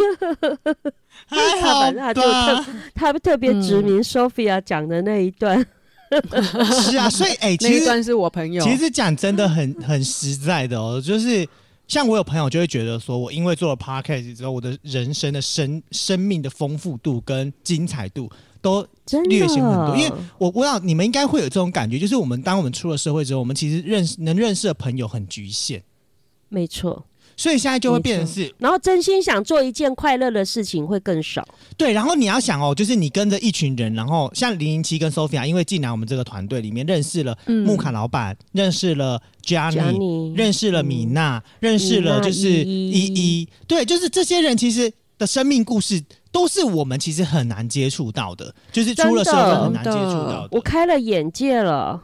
[1.28, 2.66] 还好反正他就特？
[2.94, 5.66] 他特别指明 Sophia 讲的那一段，
[6.84, 11.48] 是啊，所以哎，其实那一段是我朋友，其实讲真的很很实在的哦，就是
[11.88, 18.30] 像我有朋友就会觉得说，我因为做了 podcast 之后，我的人生的生生命的丰富度跟精彩度
[18.62, 18.86] 都
[19.30, 19.96] 略显很多。
[19.96, 25.84] 因为我我想你们应该会有这种感觉，就是我们当我们出了社会之后，我们其实认识能认识的朋友很局限。
[26.50, 27.06] 没错，
[27.38, 31.46] 所以现在就会变成是然后真心想做一件快乐的事情会更少。
[31.76, 37.66] 对，然后你要想哦，就是你跟着一群人，然后像零零七跟 Sophia，因为进来我们这个团队里面，认识了嗯。
[37.66, 43.48] 木卡老板，认识了 Johnny，Johnny 认识了米娜，认识了就是依依。
[43.68, 52.00] 对，就是这些人其实的生命故事都是我们其实很难接触到的，就是出了社会很难接触到的，我开了眼界了。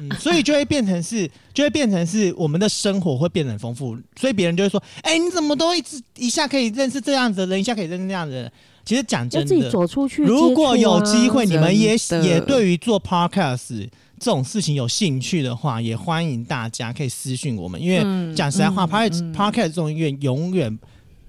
[0.00, 8.52] 嗯所以就会变成是，就会变成是我们的生活会变得很丰富，所以别人就会说，哎、你怎么都一直一下可以认识这样子的人，一下可以认识那样子的人。
[8.84, 13.88] 其实讲真的，自己走出去、如果有机会，你们也也对于做 podcast
[14.18, 20.76] 这种事情有兴趣的话，也欢迎大家可以私讯我们，因为嗯讲实在话、嗯 p o d c podcast 这种永永远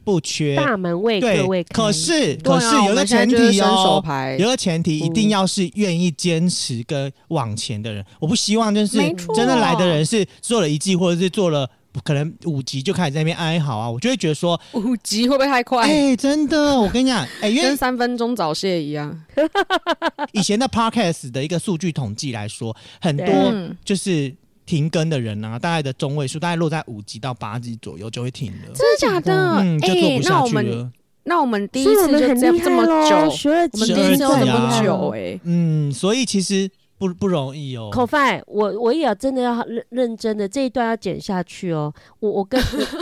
[0.03, 0.55] 不缺。
[0.55, 1.83] 大门为各位对，开。
[1.83, 4.03] 可是可是有一个前提哦，
[4.37, 8.03] 有一个前提一嗯定要是愿意坚持跟往前的人。
[8.19, 8.97] 我不希望就是
[9.35, 11.69] 真的来的人是做了一季或者是做了
[12.03, 15.83] 可能五集就开始在那边哀嚎啊，我就会觉得说，五级会不会太快？
[15.87, 19.15] 哎、真的，我跟你讲， 哎、因为跟三分钟早泄一样。
[20.33, 23.25] 以前的 podcast 的一个数据统计来说，很多
[23.85, 24.33] 就是
[24.65, 29.61] 停更的人啊，大概的中位数大概落在五级到八级左右就会停了，真的假的？
[29.61, 30.91] 嗯，就做不下我们去了。
[31.25, 35.39] 那我们第一次就这这么久，我们集第一次有这12集啊么久哎。
[35.43, 37.89] 嗯，所以其实不不容易哦。
[37.93, 41.93] 口饭，我我也要真的要认认真的这一段要剪下去哦。
[42.19, 42.61] 我我跟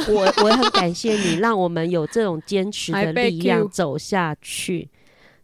[0.09, 4.87] 我我也很感谢你，让我们有这种坚持的力量走下去。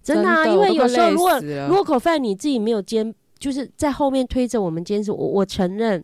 [0.04, 6.04] 真的啊，因为有时候如果如果口饭你自己没有坚，就是在后面推着我们坚持，我我承认，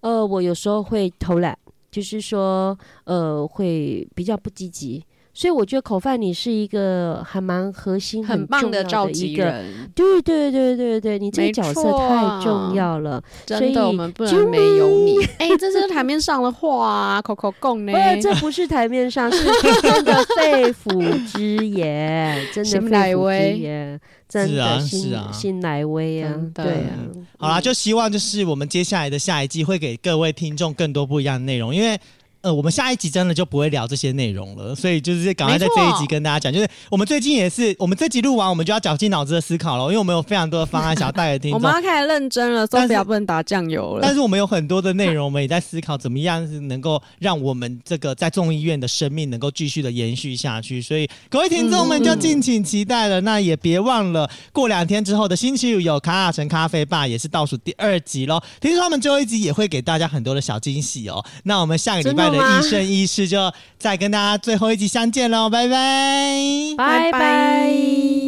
[0.00, 1.56] 呃，我有时候会偷懒，
[1.90, 5.04] 就是说呃会比较不积极。
[5.34, 9.14] 所以我觉得口饭你是一个还蛮核心、很棒的召一个。
[9.14, 13.20] 集人，对对对对对，你这个角色太啊重要了。
[13.46, 15.16] 所以真的，我们不能没有你。
[15.38, 19.44] 哎，这是台面上的话啊，口口供呢这不是台面上，是
[19.82, 26.94] 真的肺腑之言，真的心肺腑之言，真是啊的是啊新来威啊对啊。
[27.38, 31.98] 好啦，就希望就是我们接下来的下一季会给各位听众更多不一样的内容，因为。
[32.44, 41.72] 呃，我们下一集真的就不会聊这些内容了，所以就是赶快在这一集跟大家讲，就是我们最近也是，我们这集录完，我们就要绞尽脑汁的思考了，因为我们有非常多的方案想要带给听众 我们。
[41.72, 44.00] 要开始认真了，手表不能打酱油了。
[44.04, 50.82] 但是我们有很多的内容，我们也在思考怎么样是能够让我们这个在众议院的生命能够继续的延续下去。
[50.82, 53.22] 所以各位听众们就敬请期待了。
[53.22, 58.38] 那也别忘了过两天之后的星期五有卡卡城咖啡吧，也是倒数第二集喽。
[58.60, 61.24] 听说他们最后一集也会给大家很多的小惊喜哦。
[61.44, 66.36] 那我们下个礼拜的真的吗医生一世就再跟大家最后一集相见喽，拜拜。
[66.76, 68.23] 拜拜拜拜。